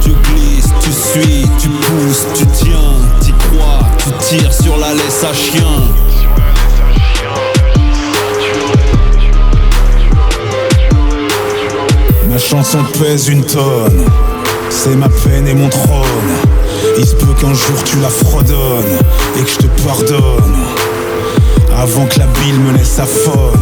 Tu 0.00 0.10
glisses, 0.10 0.72
tu 0.80 0.92
suis, 0.92 1.48
tu 1.60 1.68
pousses, 1.68 2.26
tu 2.34 2.46
tiens, 2.46 2.87
sur 4.28 4.76
la 4.76 4.92
laisse 4.92 5.24
à 5.24 5.32
chien. 5.32 5.62
Ma 12.28 12.36
chanson 12.36 12.78
pèse 13.00 13.28
une 13.28 13.42
tonne, 13.42 14.04
c'est 14.68 14.96
ma 14.96 15.08
peine 15.08 15.48
et 15.48 15.54
mon 15.54 15.70
trône. 15.70 16.04
Il 16.98 17.06
se 17.06 17.14
peut 17.14 17.32
qu'un 17.40 17.54
jour 17.54 17.82
tu 17.86 17.96
la 18.00 18.10
fredonnes 18.10 18.98
et 19.38 19.42
que 19.42 19.50
je 19.50 19.56
te 19.56 19.82
pardonne. 19.86 20.56
Avant 21.78 22.04
que 22.04 22.18
la 22.18 22.26
bile 22.26 22.60
me 22.60 22.76
laisse 22.76 22.98
aphone, 22.98 23.58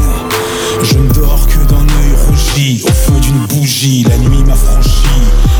je 0.82 0.98
ne 0.98 1.12
dors 1.12 1.46
que 1.46 1.64
d'un 1.68 1.76
œil 1.76 2.14
rougi 2.26 2.82
au 2.84 2.92
feu 2.92 3.20
d'une 3.20 3.46
bougie. 3.46 4.04
La 4.08 4.16
nuit 4.16 4.42
m'a 4.44 4.54
franchi 4.54 5.06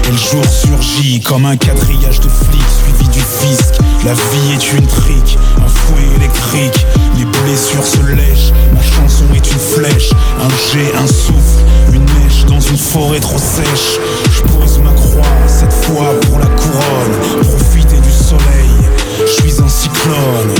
Et 0.07 0.11
le 0.11 0.17
jour 0.17 0.45
surgit 0.45 1.21
comme 1.21 1.47
un 1.47 1.57
quadrillage 1.57 2.21
de 2.21 2.29
flics 2.29 2.63
suivi 2.85 3.09
du 3.09 3.21
fisc. 3.21 3.75
La 4.05 4.13
vie 4.13 4.53
est 4.55 4.73
une 4.79 4.87
trique, 4.87 5.37
un 5.59 5.69
fouet 5.69 6.07
électrique. 6.17 6.87
Les 7.19 7.25
blessures 7.25 7.85
se 7.85 8.01
lèchent, 8.15 8.53
ma 8.73 8.83
chanson 8.83 9.25
est 9.35 9.51
une 9.51 9.59
flèche. 9.59 10.11
Un 10.41 10.49
jet, 10.73 10.95
un 10.95 11.07
souffle, 11.07 11.65
une 11.93 12.05
mèche 12.05 12.45
dans 12.47 12.61
une 12.61 12.77
forêt 12.77 13.19
trop 13.19 13.39
sèche. 13.39 13.99
Je 14.31 14.43
pose 14.43 14.79
ma 14.79 14.93
croix, 14.93 15.27
cette 15.49 15.73
fois 15.73 16.15
pour 16.21 16.39
la 16.39 16.47
couronne. 16.47 17.43
Profiter 17.43 17.99
du 17.99 18.13
soleil, 18.13 18.71
je 19.27 19.43
suis 19.43 19.61
un 19.61 19.69
cyclone. 19.69 20.55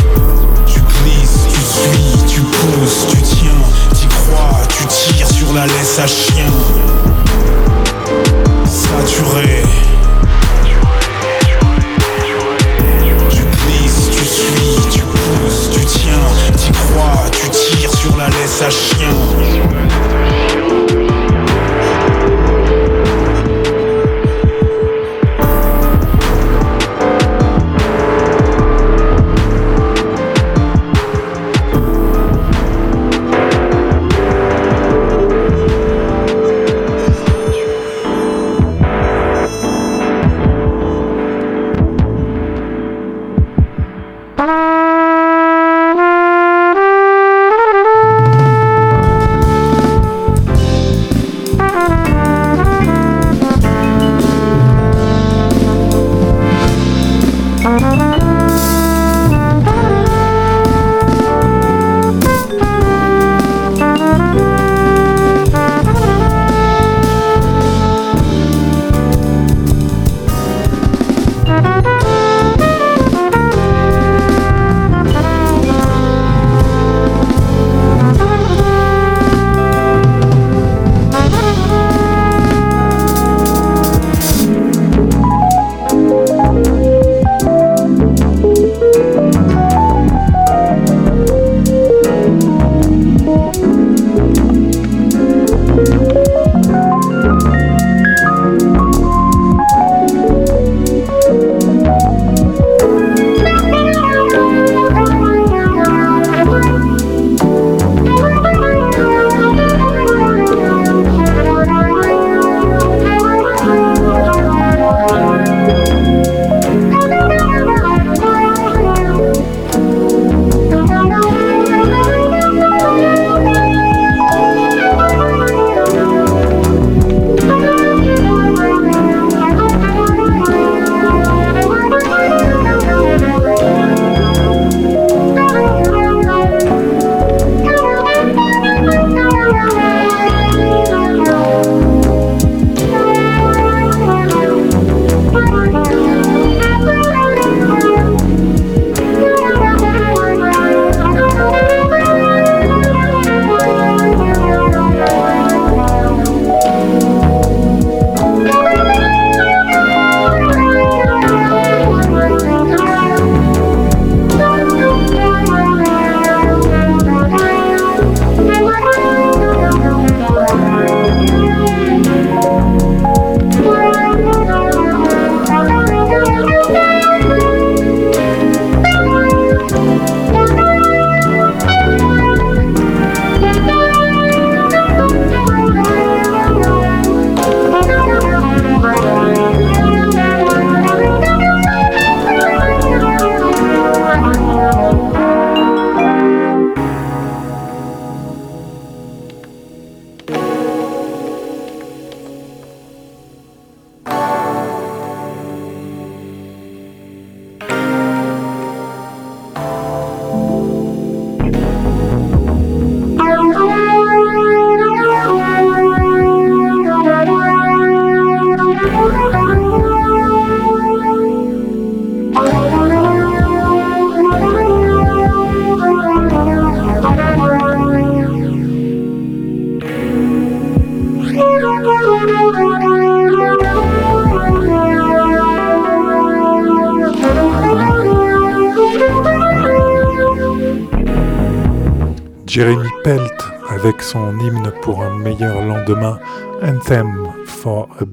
Tu 0.67 0.81
glisses, 0.81 1.47
tu 1.49 1.61
suis, 1.61 2.35
tu 2.35 2.41
pousses, 2.41 3.07
tu 3.11 3.23
tiens, 3.23 3.63
t'y 3.95 4.07
crois, 4.09 4.61
tu 4.77 4.87
tires 4.87 5.31
sur 5.31 5.53
la 5.53 5.67
laisse 5.67 5.99
à 6.01 6.07
chien. 6.09 6.51
Tu 13.31 13.43
glisses, 13.43 14.11
tu 14.11 14.25
suis, 14.25 14.91
tu 14.91 15.01
pousses, 15.01 15.71
tu 15.73 15.85
tiens, 15.85 16.13
t'y 16.57 16.71
crois, 16.73 17.25
tu 17.33 17.51
tires 17.51 17.93
sur 17.95 18.17
la 18.17 18.29
laisse 18.29 18.63
à 18.63 18.71
chien. 18.71 19.11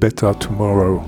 Better 0.04 0.32
Tomorrow. 0.38 1.01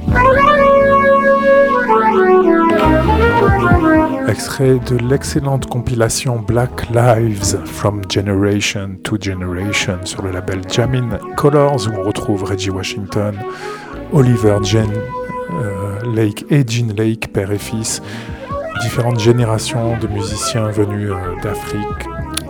Extrait 4.30 4.80
de 4.88 4.96
l'excellente 5.10 5.66
compilation 5.66 6.40
Black 6.40 6.90
Lives 6.92 7.58
from 7.66 8.04
Generation 8.10 8.96
to 9.04 9.18
Generation 9.20 9.98
sur 10.06 10.22
le 10.22 10.32
label 10.32 10.62
Jamin 10.72 11.20
Colors 11.36 11.90
où 11.90 12.00
on 12.00 12.04
retrouve 12.04 12.44
Reggie 12.44 12.70
Washington, 12.70 13.36
Oliver 14.14 14.60
Jen 14.64 14.90
euh, 14.90 16.00
Lake 16.16 16.46
et 16.50 16.64
Jean 16.66 16.94
Lake, 16.96 17.34
père 17.34 17.52
et 17.52 17.58
fils, 17.58 18.02
différentes 18.82 19.20
générations 19.20 19.98
de 19.98 20.08
musiciens 20.08 20.70
venus 20.70 21.12
euh, 21.12 21.36
d'Afrique, 21.44 22.08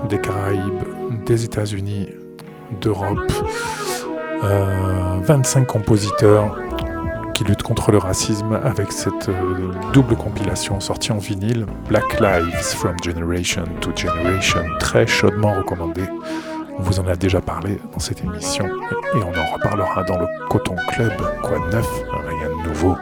des 0.09 0.19
Caraïbes, 0.21 0.83
des 1.25 1.43
États-Unis, 1.43 2.09
d'Europe, 2.81 3.31
25 5.23 5.65
compositeurs 5.65 6.55
qui 7.35 7.43
lutte 7.43 7.63
contre 7.63 7.91
le 7.91 7.97
racisme 7.97 8.57
avec 8.63 8.93
cette 8.93 9.27
euh, 9.27 9.71
double 9.91 10.15
compilation 10.15 10.79
sortie 10.79 11.11
en 11.11 11.17
vinyle, 11.17 11.65
Black 11.89 12.21
Lives 12.21 12.75
from 12.77 12.95
Generation 13.03 13.65
to 13.81 13.91
Generation, 13.93 14.61
très 14.79 15.05
chaudement 15.05 15.53
recommandée. 15.53 16.05
On 16.79 16.81
vous 16.81 16.99
en 17.01 17.07
a 17.07 17.15
déjà 17.17 17.41
parlé 17.41 17.77
dans 17.91 17.99
cette 17.99 18.23
émission 18.23 18.65
et 18.65 19.17
on 19.17 19.37
en 19.37 19.53
reparlera 19.53 20.03
dans 20.03 20.17
le 20.17 20.27
Coton 20.49 20.75
Club. 20.93 21.11
Quoi 21.43 21.59
de 21.59 21.75
neuf 21.75 21.87
Rien 22.25 22.49
de 22.49 22.69
nouveau. 22.69 22.95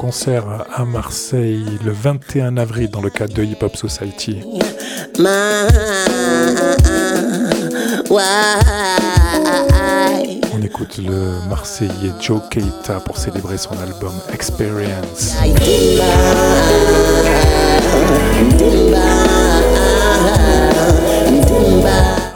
Concert 0.00 0.64
à 0.74 0.86
Marseille 0.86 1.62
le 1.84 1.92
21 1.92 2.56
avril 2.56 2.88
dans 2.88 3.02
le 3.02 3.10
cadre 3.10 3.34
de 3.34 3.44
Hip 3.44 3.58
Hop 3.60 3.76
Society, 3.76 4.42
on 10.54 10.62
écoute 10.62 10.96
le 10.96 11.46
Marseillais 11.50 12.12
Joe 12.18 12.40
Keita 12.48 13.00
pour 13.00 13.18
célébrer 13.18 13.58
son 13.58 13.78
album 13.78 14.14
Experience. 14.32 15.34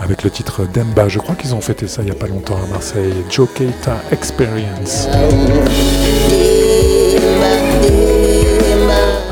Avec 0.00 0.22
le 0.22 0.30
titre 0.30 0.66
Demba, 0.74 1.08
je 1.08 1.18
crois 1.18 1.34
qu'ils 1.34 1.54
ont 1.54 1.62
fêté 1.62 1.88
ça 1.88 2.02
il 2.02 2.04
n'y 2.04 2.10
a 2.10 2.14
pas 2.14 2.26
longtemps 2.26 2.58
à 2.62 2.66
Marseille. 2.66 3.14
Joe 3.30 3.48
Keita 3.54 4.02
Experience. 4.12 5.08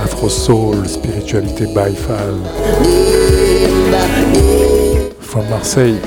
Afro 0.03 0.29
Soul, 0.29 0.89
spiritualité 0.89 1.67
Baifal. 1.75 2.35
From 5.21 5.49
Marseille. 5.49 5.99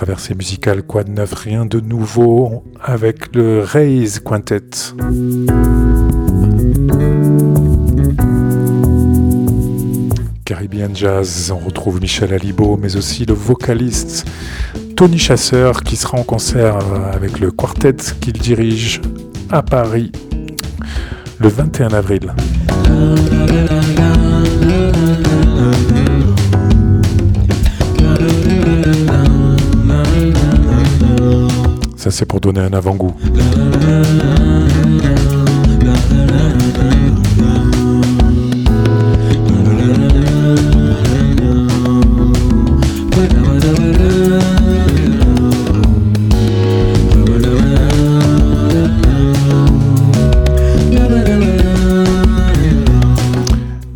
Traversée 0.03 0.33
musicale, 0.33 0.81
quoi 0.81 1.03
de 1.03 1.11
neuf, 1.11 1.31
rien 1.31 1.63
de 1.63 1.79
nouveau 1.79 2.63
avec 2.83 3.35
le 3.35 3.59
Raise 3.59 4.19
Quintet. 4.19 4.63
Caribbean 10.43 10.95
Jazz, 10.95 11.53
on 11.55 11.63
retrouve 11.63 12.01
Michel 12.01 12.33
Alibo, 12.33 12.79
mais 12.81 12.95
aussi 12.95 13.25
le 13.25 13.35
vocaliste 13.35 14.25
Tony 14.95 15.19
Chasseur 15.19 15.83
qui 15.83 15.95
sera 15.95 16.17
en 16.17 16.23
concert 16.23 16.79
avec 17.13 17.39
le 17.39 17.51
quartet 17.51 17.97
qu'il 18.21 18.33
dirige 18.33 19.01
à 19.51 19.61
Paris 19.61 20.11
le 21.37 21.47
21 21.47 21.93
avril. 21.93 22.33
Ça, 32.01 32.09
c'est 32.09 32.25
pour 32.25 32.41
donner 32.41 32.61
un 32.61 32.73
avant-goût. 32.73 33.13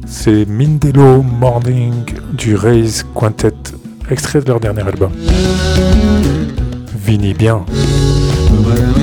C'est 0.06 0.46
Mindelo 0.48 1.24
Morning 1.24 2.04
du 2.38 2.56
Raise 2.56 3.04
Quintet, 3.16 3.50
extrait 4.12 4.42
de 4.42 4.46
leur 4.50 4.60
dernier 4.60 4.84
album. 4.84 5.10
Vini 7.04 7.34
bien. 7.34 7.66
Après 8.58 8.95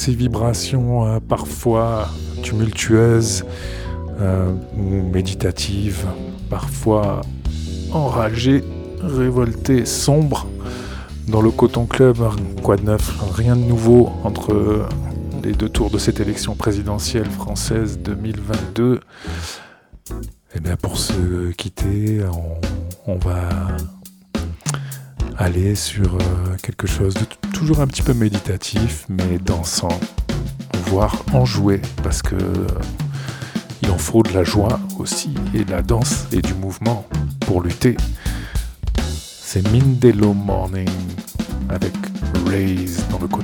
ces 0.00 0.14
vibrations 0.14 1.04
euh, 1.06 1.20
parfois 1.20 2.08
tumultueuses 2.42 3.44
euh, 4.18 4.50
ou 4.74 5.02
méditatives, 5.02 6.06
parfois 6.48 7.20
enragées, 7.92 8.64
révoltées, 9.02 9.84
sombres, 9.84 10.46
dans 11.28 11.42
le 11.42 11.50
Coton 11.50 11.84
Club, 11.84 12.16
quoi 12.62 12.76
de 12.76 12.82
neuf 12.82 13.14
Rien 13.34 13.54
de 13.56 13.60
nouveau 13.62 14.10
entre 14.24 14.86
les 15.44 15.52
deux 15.52 15.68
tours 15.68 15.90
de 15.90 15.98
cette 15.98 16.18
élection 16.18 16.54
présidentielle 16.54 17.28
française 17.30 17.98
2022. 18.02 19.00
Et 20.54 20.60
bien 20.60 20.76
pour 20.76 20.96
se 20.96 21.50
quitter, 21.52 22.22
on, 23.06 23.12
on 23.12 23.16
va 23.16 23.48
aller 25.36 25.74
sur 25.74 26.14
euh, 26.14 26.56
quelque 26.62 26.86
chose 26.86 27.12
de 27.14 27.20
t- 27.20 27.36
toujours 27.60 27.80
un 27.80 27.86
petit 27.86 28.00
peu 28.00 28.14
méditatif, 28.14 29.04
mais 29.10 29.38
dansant, 29.38 30.00
voire 30.86 31.22
enjoué, 31.34 31.82
parce 32.02 32.22
que 32.22 32.34
euh, 32.34 32.66
il 33.82 33.90
en 33.90 33.98
faut 33.98 34.22
de 34.22 34.32
la 34.32 34.44
joie 34.44 34.80
aussi, 34.98 35.34
et 35.52 35.66
de 35.66 35.70
la 35.70 35.82
danse 35.82 36.24
et 36.32 36.40
du 36.40 36.54
mouvement 36.54 37.06
pour 37.40 37.60
lutter. 37.60 37.98
C'est 39.04 39.70
Mindelo 39.72 40.32
Morning 40.32 40.88
avec 41.68 41.92
Raise 42.46 43.04
dans 43.10 43.18
le 43.18 43.28
Coton 43.28 43.39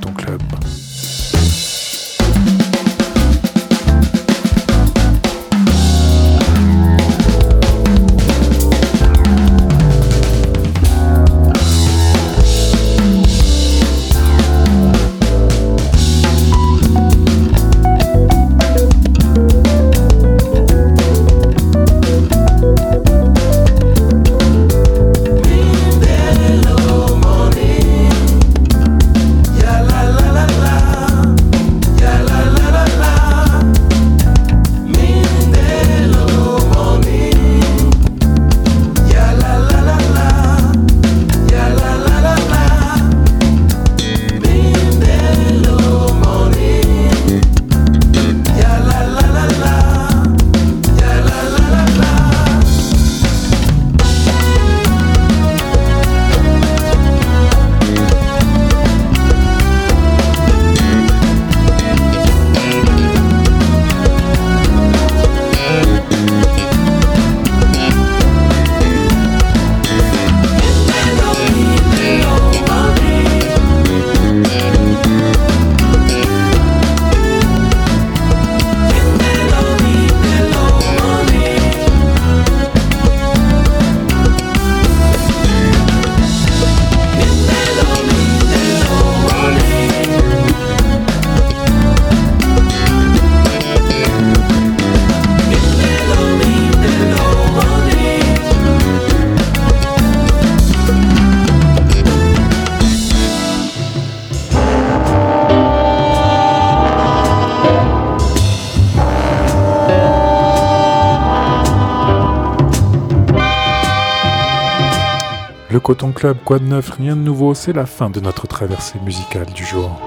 Le 115.76 115.80
Coton 115.80 116.12
Club, 116.12 116.38
quoi 116.42 116.58
de 116.58 116.64
neuf, 116.64 116.88
rien 116.88 117.14
de 117.14 117.20
nouveau, 117.20 117.52
c'est 117.52 117.74
la 117.74 117.84
fin 117.84 118.08
de 118.08 118.18
notre 118.18 118.46
traversée 118.46 118.98
musicale 119.04 119.44
du 119.54 119.62
jour. 119.62 120.00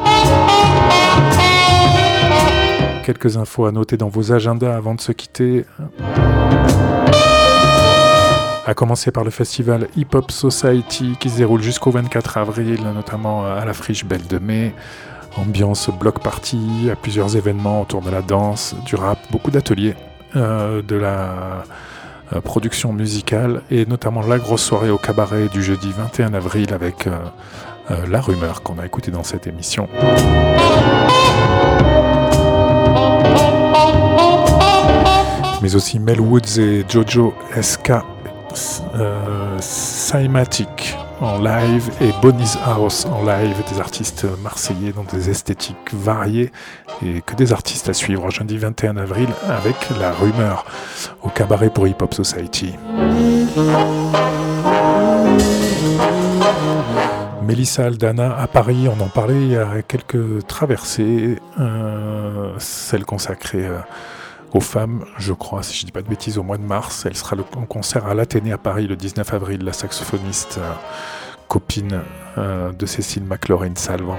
Quelques 3.03 3.37
infos 3.37 3.67
à 3.67 3.71
noter 3.71 3.95
dans 3.95 4.09
vos 4.09 4.31
agendas 4.31 4.75
avant 4.75 4.95
de 4.95 4.99
se 4.99 5.11
quitter. 5.11 5.67
À 8.65 8.73
commencer 8.73 9.11
par 9.11 9.23
le 9.23 9.29
festival 9.29 9.89
Hip 9.95 10.07
Hop 10.15 10.31
Society 10.31 11.15
qui 11.19 11.29
se 11.29 11.37
déroule 11.37 11.61
jusqu'au 11.61 11.91
24 11.91 12.39
avril, 12.39 12.81
notamment 12.95 13.45
à 13.45 13.63
la 13.63 13.73
Friche 13.73 14.05
Belle 14.05 14.25
de 14.25 14.39
Mai. 14.39 14.73
Ambiance 15.37 15.91
block 15.91 16.23
party, 16.23 16.89
à 16.91 16.95
plusieurs 16.95 17.37
événements 17.37 17.83
autour 17.83 18.01
de 18.01 18.09
la 18.09 18.23
danse, 18.23 18.73
du 18.87 18.95
rap, 18.95 19.19
beaucoup 19.29 19.51
d'ateliers, 19.51 19.93
euh, 20.35 20.81
de 20.81 20.95
la 20.95 21.63
euh, 22.31 22.41
production 22.41 22.93
musicale 22.93 23.63
et 23.71 23.87
notamment 23.87 24.21
la 24.21 24.37
grosse 24.37 24.63
soirée 24.63 24.91
au 24.91 24.99
cabaret 24.99 25.47
du 25.47 25.63
jeudi 25.63 25.91
21 25.91 26.35
avril 26.35 26.73
avec 26.75 27.07
euh, 27.07 27.17
euh, 27.89 28.05
La 28.07 28.21
Rumeur 28.21 28.61
qu'on 28.61 28.77
a 28.77 28.85
écouté 28.85 29.09
dans 29.09 29.23
cette 29.23 29.47
émission. 29.47 29.87
Mais 35.63 35.75
aussi 35.75 35.99
Mel 35.99 36.21
Woods 36.21 36.59
et 36.59 36.85
Jojo 36.87 37.33
SK 37.59 37.93
Cymatic 39.59 40.95
en 41.21 41.37
live 41.39 41.89
et 42.01 42.11
Bonnie's 42.21 42.57
House 42.65 43.05
en 43.05 43.23
live, 43.23 43.55
des 43.71 43.79
artistes 43.79 44.25
marseillais 44.41 44.91
dans 44.91 45.03
des 45.03 45.29
esthétiques 45.29 45.93
variées 45.93 46.51
et 47.03 47.21
que 47.21 47.35
des 47.35 47.51
artistes 47.51 47.89
à 47.89 47.93
suivre 47.93 48.29
jeudi 48.29 48.57
21 48.57 48.97
avril 48.97 49.27
avec 49.47 49.75
La 49.99 50.11
Rumeur 50.11 50.65
au 51.21 51.29
cabaret 51.29 51.69
pour 51.69 51.87
Hip 51.87 52.01
Hop 52.01 52.13
Society. 52.13 52.73
Mélissa 57.43 57.85
Aldana 57.85 58.37
à 58.37 58.47
Paris, 58.47 58.87
on 58.87 59.01
en 59.01 59.09
parlait 59.09 59.41
il 59.41 59.51
y 59.51 59.57
a 59.57 59.81
quelques 59.81 60.45
traversées, 60.47 61.39
euh, 61.59 62.53
celle 62.59 63.05
consacrée 63.05 63.65
euh, 63.65 63.79
aux 64.53 64.61
femmes, 64.61 65.05
je 65.17 65.33
crois, 65.33 65.63
si 65.63 65.77
je 65.77 65.85
dis 65.85 65.91
pas 65.91 66.01
de 66.01 66.07
bêtises, 66.07 66.37
au 66.37 66.43
mois 66.43 66.57
de 66.57 66.63
mars. 66.63 67.05
Elle 67.05 67.15
sera 67.15 67.35
en 67.55 67.65
concert 67.65 68.05
à 68.07 68.13
l'Athénée 68.13 68.51
à 68.51 68.57
Paris 68.57 68.87
le 68.87 68.95
19 68.95 69.33
avril, 69.33 69.63
la 69.63 69.73
saxophoniste 69.73 70.59
euh, 70.59 70.71
copine 71.47 72.01
euh, 72.37 72.71
de 72.71 72.85
Cécile 72.85 73.23
McLaurin-Salvant. 73.23 74.17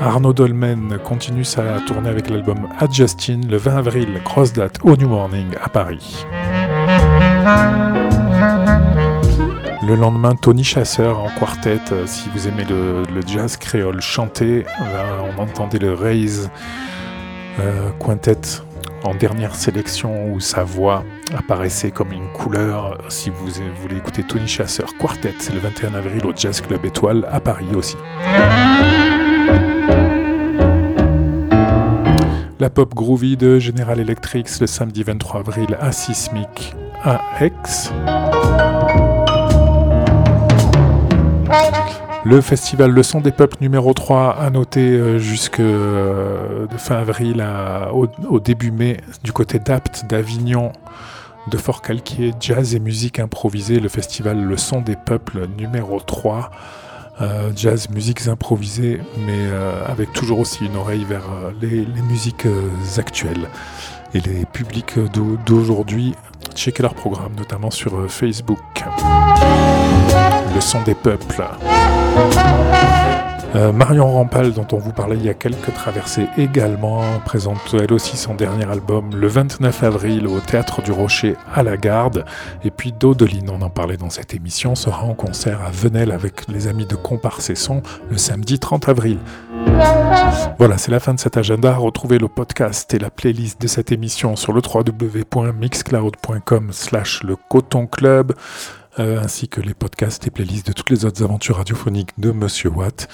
Arnaud 0.00 0.32
Dolmen 0.32 0.98
continue 1.04 1.44
sa 1.44 1.80
tournée 1.86 2.08
avec 2.08 2.30
l'album 2.30 2.68
Adjustin 2.78 3.40
le 3.48 3.56
20 3.56 3.76
avril, 3.76 4.20
grosse 4.24 4.52
date 4.52 4.78
au 4.82 4.96
New 4.96 5.08
Morning 5.08 5.54
à 5.62 5.68
Paris. 5.68 6.24
Le 9.86 9.96
lendemain, 9.96 10.36
Tony 10.36 10.62
Chasseur 10.62 11.18
en 11.18 11.28
quartet. 11.30 11.80
euh, 11.90 12.06
si 12.06 12.28
vous 12.34 12.46
aimez 12.46 12.64
le, 12.64 13.02
jazz 13.26 13.56
créole 13.56 14.00
chanté, 14.00 14.64
euh, 14.80 15.32
on 15.36 15.42
entendait 15.42 15.78
le 15.78 15.94
Raise 15.94 16.50
euh, 17.58 17.90
Quintet 17.98 18.62
en 19.02 19.14
dernière 19.14 19.54
sélection 19.54 20.32
où 20.32 20.40
sa 20.40 20.62
voix 20.64 21.04
apparaissait 21.36 21.90
comme 21.90 22.12
une 22.12 22.30
couleur. 22.32 22.98
Si 23.08 23.30
vous 23.30 23.48
voulez 23.80 23.96
écouter 23.96 24.22
Tony 24.22 24.46
Chasseur 24.46 24.96
Quartet, 24.98 25.34
c'est 25.38 25.52
le 25.52 25.60
21 25.60 25.94
avril 25.94 26.26
au 26.26 26.32
Jazz 26.34 26.60
Club 26.60 26.84
Étoile 26.84 27.26
à 27.30 27.40
Paris 27.40 27.74
aussi. 27.74 27.96
La 32.58 32.68
pop 32.68 32.94
groovy 32.94 33.38
de 33.38 33.58
General 33.58 33.98
Electric 33.98 34.46
le 34.60 34.66
samedi 34.66 35.02
23 35.02 35.40
avril 35.40 35.78
à 35.80 35.92
Sismic 35.92 36.74
à 37.02 37.20
Aix. 37.40 37.52
Le 42.24 42.40
festival 42.42 42.90
Le 42.90 43.02
Son 43.02 43.20
des 43.20 43.32
Peuples 43.32 43.56
numéro 43.60 43.92
3 43.94 44.36
a 44.38 44.50
noté 44.50 44.80
euh, 44.80 45.18
jusque 45.18 45.58
euh, 45.58 46.66
de 46.66 46.76
fin 46.76 46.96
avril 46.96 47.40
à- 47.40 47.90
au, 47.94 48.40
début 48.40 48.70
mai 48.70 48.98
du 49.24 49.32
côté 49.32 49.58
d'Apt, 49.58 50.04
d'Avignon, 50.06 50.72
de 51.50 51.56
Fort-Calquier, 51.56 52.32
jazz 52.38 52.74
et 52.74 52.80
musique 52.80 53.18
improvisée, 53.18 53.80
le 53.80 53.88
festival 53.88 54.42
Le 54.42 54.56
Son 54.58 54.80
des 54.82 54.96
Peuples 54.96 55.48
numéro 55.58 55.98
3. 56.00 56.50
euh, 57.22 57.50
jazz, 57.56 57.88
musiques 57.90 58.26
improvisées, 58.28 59.00
mais 59.26 59.40
avec 59.86 60.12
toujours 60.12 60.38
aussi 60.40 60.64
une 60.66 60.76
oreille 60.76 61.04
vers 61.04 61.24
les, 61.60 61.84
musiques 62.08 62.46
actuelles. 62.98 63.48
Et 64.14 64.20
les 64.20 64.44
publics 64.46 64.98
d'au- 65.12 65.36
d'aujourd'hui, 65.46 66.14
checkez 66.54 66.82
leur 66.82 66.94
programme, 66.94 67.32
notamment 67.36 67.70
sur 67.70 68.10
Facebook. 68.10 68.58
Le 70.54 70.60
son 70.60 70.80
des 70.82 70.94
peuples. 70.94 71.44
Euh, 73.56 73.72
Marion 73.72 74.12
Rampal, 74.12 74.52
dont 74.52 74.66
on 74.72 74.78
vous 74.78 74.92
parlait 74.92 75.16
il 75.16 75.24
y 75.24 75.28
a 75.28 75.34
quelques 75.34 75.74
traversées 75.74 76.28
également, 76.38 77.02
présente 77.24 77.74
elle 77.74 77.92
aussi 77.92 78.16
son 78.16 78.34
dernier 78.34 78.70
album 78.70 79.16
le 79.16 79.26
29 79.26 79.82
avril 79.82 80.28
au 80.28 80.38
Théâtre 80.38 80.82
du 80.82 80.92
Rocher 80.92 81.34
à 81.52 81.64
la 81.64 81.76
Garde. 81.76 82.24
Et 82.62 82.70
puis 82.70 82.92
Dodeline, 82.92 83.50
on 83.50 83.60
en 83.62 83.70
parlait 83.70 83.96
dans 83.96 84.08
cette 84.08 84.34
émission, 84.34 84.76
sera 84.76 85.02
en 85.02 85.14
concert 85.14 85.62
à 85.66 85.70
Venelle 85.70 86.12
avec 86.12 86.46
les 86.46 86.68
amis 86.68 86.86
de 86.86 86.94
Comparse 86.94 87.50
et 87.50 87.56
Son 87.56 87.82
le 88.08 88.18
samedi 88.18 88.60
30 88.60 88.88
avril. 88.88 89.18
Voilà, 90.58 90.78
c'est 90.78 90.92
la 90.92 91.00
fin 91.00 91.12
de 91.14 91.20
cet 91.20 91.36
agenda. 91.36 91.74
Retrouvez 91.74 92.18
le 92.18 92.28
podcast 92.28 92.94
et 92.94 92.98
la 92.98 93.10
playlist 93.10 93.60
de 93.60 93.66
cette 93.66 93.92
émission 93.92 94.36
sur 94.36 94.52
le 94.52 94.62
www.mixcloud.com 94.62 96.68
slash 96.70 97.24
le 97.24 97.36
coton 97.36 97.86
club, 97.86 98.34
euh, 99.00 99.18
ainsi 99.18 99.48
que 99.48 99.62
les 99.62 99.72
podcasts 99.72 100.26
et 100.26 100.30
playlists 100.30 100.66
de 100.66 100.72
toutes 100.74 100.90
les 100.90 101.06
autres 101.06 101.24
aventures 101.24 101.56
radiophoniques 101.56 102.10
de 102.18 102.32
Monsieur 102.32 102.68
Watt. 102.68 103.08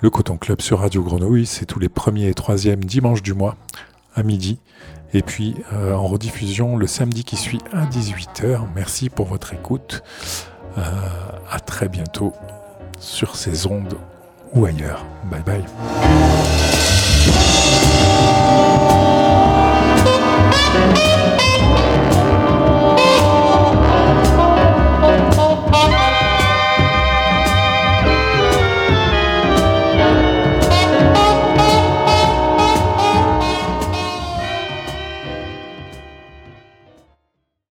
Le 0.00 0.08
Coton 0.08 0.36
Club 0.36 0.60
sur 0.60 0.78
Radio 0.78 1.02
Grenouille, 1.02 1.46
c'est 1.46 1.66
tous 1.66 1.80
les 1.80 1.88
premiers 1.88 2.28
et 2.28 2.34
troisièmes 2.34 2.84
dimanches 2.84 3.22
du 3.22 3.34
mois 3.34 3.56
à 4.14 4.22
midi. 4.22 4.58
Et 5.12 5.22
puis 5.22 5.56
euh, 5.72 5.92
en 5.92 6.06
rediffusion 6.06 6.76
le 6.76 6.86
samedi 6.86 7.24
qui 7.24 7.34
suit 7.34 7.58
à 7.72 7.84
18h. 7.86 8.60
Merci 8.76 9.10
pour 9.10 9.26
votre 9.26 9.54
écoute. 9.54 10.04
Euh, 10.78 10.82
à 11.50 11.58
très 11.58 11.88
bientôt 11.88 12.32
sur 13.00 13.34
ces 13.34 13.66
ondes 13.66 13.98
ou 14.52 14.66
ailleurs. 14.66 15.04
Bye 15.24 15.42
bye. 15.42 15.64